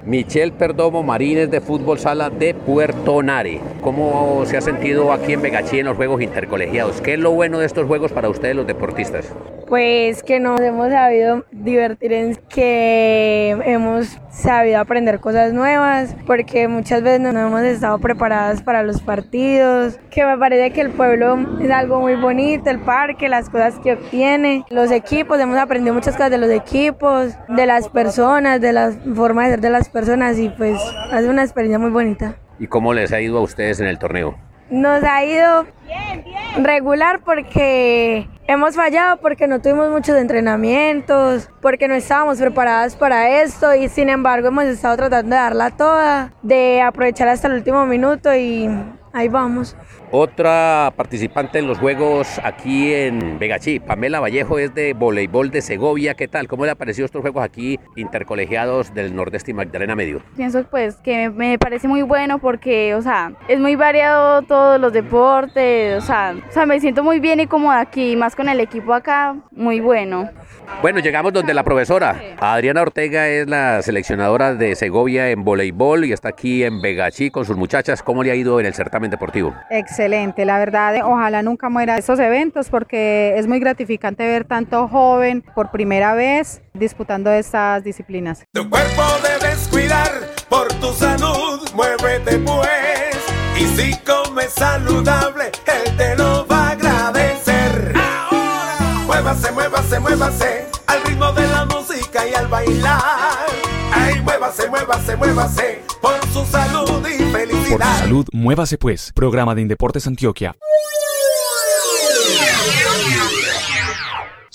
Michelle 0.05 0.53
Perdomo 0.53 1.03
Marínez 1.03 1.51
de 1.51 1.61
Fútbol 1.61 1.99
Sala 1.99 2.31
de 2.31 2.55
Puerto 2.55 3.21
Nare. 3.21 3.61
¿Cómo 3.81 4.45
se 4.47 4.57
ha 4.57 4.61
sentido 4.61 5.13
aquí 5.13 5.33
en 5.33 5.43
Begachí 5.43 5.81
en 5.81 5.88
los 5.89 5.97
Juegos 5.97 6.21
Intercolegiados? 6.21 7.01
¿Qué 7.01 7.15
es 7.15 7.19
lo 7.19 7.31
bueno 7.33 7.59
de 7.59 7.67
estos 7.67 7.87
juegos 7.87 8.13
para 8.13 8.29
ustedes 8.29 8.55
los 8.55 8.67
deportistas? 8.67 9.33
Pues 9.67 10.23
que 10.23 10.39
nos 10.39 10.61
hemos 10.61 10.91
sabido 10.91 11.45
divertir 11.51 12.13
en 12.13 12.37
que 12.49 13.57
hemos 13.65 14.19
sabido 14.31 14.81
aprender 14.81 15.19
cosas 15.21 15.53
nuevas, 15.53 16.15
porque 16.27 16.69
muchas 16.69 17.03
veces 17.03 17.21
no 17.21 17.31
hemos 17.31 17.63
estado 17.63 17.99
preparadas 17.99 18.63
para 18.63 18.83
los 18.83 19.01
partidos, 19.01 19.99
que 20.11 20.25
me 20.25 20.39
parece 20.39 20.73
que 20.73 20.81
el 20.83 20.91
pueblo 20.91 21.39
es 21.61 21.71
algo 21.71 22.01
muy 22.01 22.15
bonito, 22.15 22.71
el 22.71 22.81
parque, 22.81 23.29
las 23.29 23.49
cosas 23.51 23.79
que 23.81 23.95
obtiene, 23.95 24.65
los 24.71 24.91
equipos, 24.91 25.41
hemos 25.41 25.57
aprendido 25.57 25.95
muchas 25.95 26.15
cosas 26.15 26.31
de 26.31 26.39
los 26.39 26.51
equipos, 26.51 27.35
de 27.49 27.67
las 27.67 27.89
personas, 27.89 28.61
de 28.61 28.73
la 28.73 28.93
forma 29.15 29.45
de 29.45 29.51
ser 29.51 29.61
de 29.61 29.71
las 29.71 29.89
personas 29.89 30.39
y 30.39 30.51
pues 30.51 30.79
sido 31.11 31.31
una 31.31 31.43
experiencia 31.43 31.79
muy 31.79 31.91
bonita. 31.91 32.37
¿Y 32.59 32.67
cómo 32.67 32.93
les 32.93 33.13
ha 33.13 33.21
ido 33.21 33.39
a 33.39 33.43
ustedes 33.43 33.81
en 33.81 33.87
el 33.87 33.99
torneo? 33.99 34.48
Nos 34.71 35.03
ha 35.03 35.25
ido 35.25 35.67
regular 36.59 37.21
porque 37.25 38.29
hemos 38.47 38.77
fallado, 38.77 39.19
porque 39.19 39.47
no 39.47 39.61
tuvimos 39.61 39.91
muchos 39.91 40.17
entrenamientos, 40.17 41.49
porque 41.63 41.89
no 41.89 41.95
estábamos 41.95 42.39
preparadas 42.39 42.95
para 42.97 43.43
esto 43.43 43.75
y 43.75 43.89
sin 43.89 44.09
embargo 44.11 44.49
hemos 44.49 44.65
estado 44.65 44.97
tratando 44.97 45.37
de 45.37 45.43
darla 45.43 45.71
toda, 45.71 46.33
de 46.43 46.83
aprovechar 46.83 47.29
hasta 47.29 47.49
el 47.49 47.55
último 47.55 47.87
minuto 47.87 48.35
y 48.35 48.69
ahí 49.13 49.29
vamos. 49.29 49.77
Otra 50.11 50.93
participante 50.97 51.59
en 51.59 51.67
los 51.67 51.79
juegos 51.79 52.41
aquí 52.43 52.95
en 52.95 53.39
Begachí, 53.39 53.79
Pamela 53.79 54.21
Vallejo, 54.21 54.59
es 54.59 54.75
de 54.75 54.95
voleibol 54.95 55.51
de 55.51 55.61
Segovia. 55.61 56.15
¿Qué 56.15 56.29
tal? 56.29 56.49
¿Cómo 56.49 56.65
le 56.65 56.71
han 56.71 56.79
parecido 56.79 57.05
estos 57.05 57.21
juegos 57.21 57.45
aquí 57.45 57.79
intercolegiados 57.95 58.95
del 58.95 59.15
Nordeste 59.15 59.51
y 59.51 59.55
Magdalena 59.55 59.95
Medio? 59.95 60.23
Pienso 60.35 60.65
pues 60.65 60.97
que 60.97 61.29
me 61.29 61.59
parece 61.59 61.89
muy 61.89 62.01
bueno 62.01 62.39
porque, 62.39 62.95
o 62.95 63.03
sea, 63.03 63.33
es 63.49 63.61
muy 63.61 63.77
variado 63.77 64.41
todos 64.43 64.81
los 64.81 64.95
deportes, 64.95 66.03
o 66.03 66.07
sea, 66.07 66.35
o 66.49 66.53
sea, 66.53 66.65
me 66.65 66.81
siento 66.81 67.05
muy 67.05 67.21
bien 67.21 67.41
y 67.41 67.47
cómoda 67.47 67.81
aquí, 67.81 68.17
más 68.17 68.35
con 68.35 68.49
el 68.49 68.61
equipo 68.61 68.95
acá, 68.95 69.37
muy 69.51 69.81
bueno. 69.81 70.31
Bueno, 70.81 71.01
llegamos 71.01 71.33
donde 71.33 71.55
la 71.55 71.65
profesora. 71.65 72.21
Adriana 72.39 72.83
Ortega 72.83 73.27
es 73.29 73.49
la 73.49 73.83
seleccionadora 73.83 74.55
de 74.55 74.77
Segovia 74.77 75.31
en 75.31 75.43
voleibol 75.43 76.05
y 76.05 76.13
está 76.13 76.29
aquí 76.29 76.63
en 76.63 76.81
Begachí 76.81 77.31
con 77.31 77.45
sus 77.45 77.57
muchachas. 77.57 78.03
¿Cómo 78.03 78.23
le 78.23 78.31
ha 78.31 78.37
ido 78.37 78.61
en 78.61 78.67
el 78.67 78.75
certamen 78.75 79.11
deportivo? 79.11 79.55
Excelente, 79.71 80.45
la 80.45 80.59
verdad, 80.59 80.95
ojalá 81.05 81.43
nunca 81.43 81.69
muera 81.69 81.99
estos 81.99 82.21
eventos 82.21 82.69
porque 82.69 83.35
es 83.37 83.49
muy 83.49 83.59
gratificante 83.59 84.25
ver 84.25 84.45
tanto 84.45 84.87
joven 84.87 85.43
por 85.55 85.73
primera 85.73 86.15
vez 86.15 86.63
disputando 86.75 87.33
estas 87.33 87.83
disciplinas. 87.83 88.45
Tu 88.53 88.71
cuerpo 88.71 89.03
debes 89.23 89.67
cuidar 89.69 90.13
por 90.49 90.69
tu 90.75 90.93
salud, 90.93 91.69
muévete 91.75 92.39
pues. 92.39 93.19
Y 93.59 93.67
si 93.77 93.97
comes 94.05 94.53
saludable, 94.53 95.47
él 95.67 95.97
te 95.97 96.17
lo 96.17 96.47
va 96.47 96.69
a 96.69 96.71
agradecer. 96.71 97.93
Ahora, 97.97 99.05
muévase, 99.07 99.51
muévase, 99.51 99.99
muévase 99.99 100.58
al 102.39 102.49
bailar. 102.49 103.47
Ay, 103.93 104.21
muévase, 104.23 104.69
muévase, 104.69 105.17
muévase 105.17 105.83
por 106.01 106.15
su 106.33 106.45
salud 106.45 107.07
y 107.07 107.33
felicidad. 107.33 107.79
Por 107.79 107.83
su 107.87 107.99
salud, 107.99 108.27
muévase 108.33 108.79
pues. 108.79 109.13
Programa 109.15 109.55
de 109.55 109.63
Indeportes 109.63 110.07
Antioquia. 110.07 110.57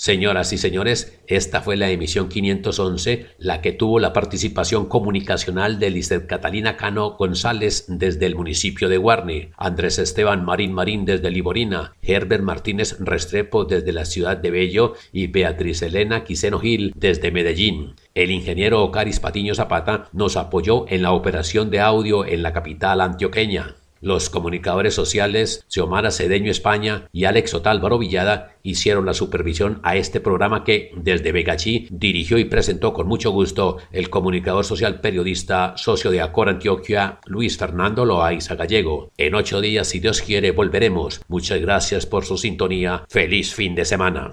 Señoras 0.04 0.52
y 0.52 0.58
señores, 0.58 1.18
esta 1.28 1.62
fue 1.62 1.78
la 1.78 1.88
emisión 1.88 2.28
511, 2.28 3.24
la 3.38 3.62
que 3.62 3.72
tuvo 3.72 3.98
la 3.98 4.12
participación 4.12 4.84
comunicacional 4.84 5.78
de 5.78 5.88
Lister 5.88 6.26
Catalina 6.26 6.76
Cano 6.76 7.12
González 7.12 7.86
desde 7.88 8.26
el 8.26 8.34
municipio 8.34 8.90
de 8.90 8.98
Guarne, 8.98 9.52
Andrés 9.56 9.98
Esteban 9.98 10.44
Marín 10.44 10.74
Marín 10.74 11.06
desde 11.06 11.30
Liborina, 11.30 11.96
Herbert 12.02 12.42
Martínez 12.42 12.98
Restrepo 13.00 13.64
desde 13.64 13.94
la 13.94 14.04
ciudad 14.04 14.36
de 14.36 14.50
Bello 14.50 14.92
y 15.10 15.28
Beatriz 15.28 15.80
Elena 15.80 16.22
Quiseno 16.22 16.60
Gil 16.60 16.92
desde 16.94 17.30
Medellín. 17.30 17.94
El 18.14 18.30
ingeniero 18.30 18.84
Ocaris 18.84 19.20
Patiño 19.20 19.54
Zapata 19.54 20.10
nos 20.12 20.36
apoyó 20.36 20.84
en 20.86 21.00
la 21.00 21.12
operación 21.12 21.70
de 21.70 21.80
audio 21.80 22.26
en 22.26 22.42
la 22.42 22.52
capital 22.52 23.00
antioqueña. 23.00 23.76
Los 24.04 24.28
comunicadores 24.28 24.92
sociales 24.92 25.64
Xiomara 25.68 26.10
Cedeño 26.10 26.50
España 26.50 27.08
y 27.10 27.24
Alex 27.24 27.54
Otálvaro 27.54 27.98
Villada 27.98 28.58
hicieron 28.62 29.06
la 29.06 29.14
supervisión 29.14 29.80
a 29.82 29.96
este 29.96 30.20
programa 30.20 30.62
que 30.62 30.92
desde 30.94 31.32
Vegachí 31.32 31.88
dirigió 31.90 32.36
y 32.36 32.44
presentó 32.44 32.92
con 32.92 33.06
mucho 33.06 33.30
gusto 33.30 33.78
el 33.92 34.10
comunicador 34.10 34.66
social 34.66 35.00
periodista 35.00 35.72
socio 35.78 36.10
de 36.10 36.20
Acor 36.20 36.50
Antioquia 36.50 37.18
Luis 37.24 37.56
Fernando 37.56 38.04
Loaiza 38.04 38.56
Gallego. 38.56 39.10
En 39.16 39.34
ocho 39.34 39.62
días, 39.62 39.88
si 39.88 40.00
Dios 40.00 40.20
quiere, 40.20 40.50
volveremos. 40.50 41.22
Muchas 41.26 41.62
gracias 41.62 42.04
por 42.04 42.26
su 42.26 42.36
sintonía. 42.36 43.06
Feliz 43.08 43.54
fin 43.54 43.74
de 43.74 43.86
semana. 43.86 44.32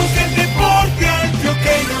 La 1.51 1.57
voz 1.57 1.65
del 1.65 1.67
deporte 1.67 2.00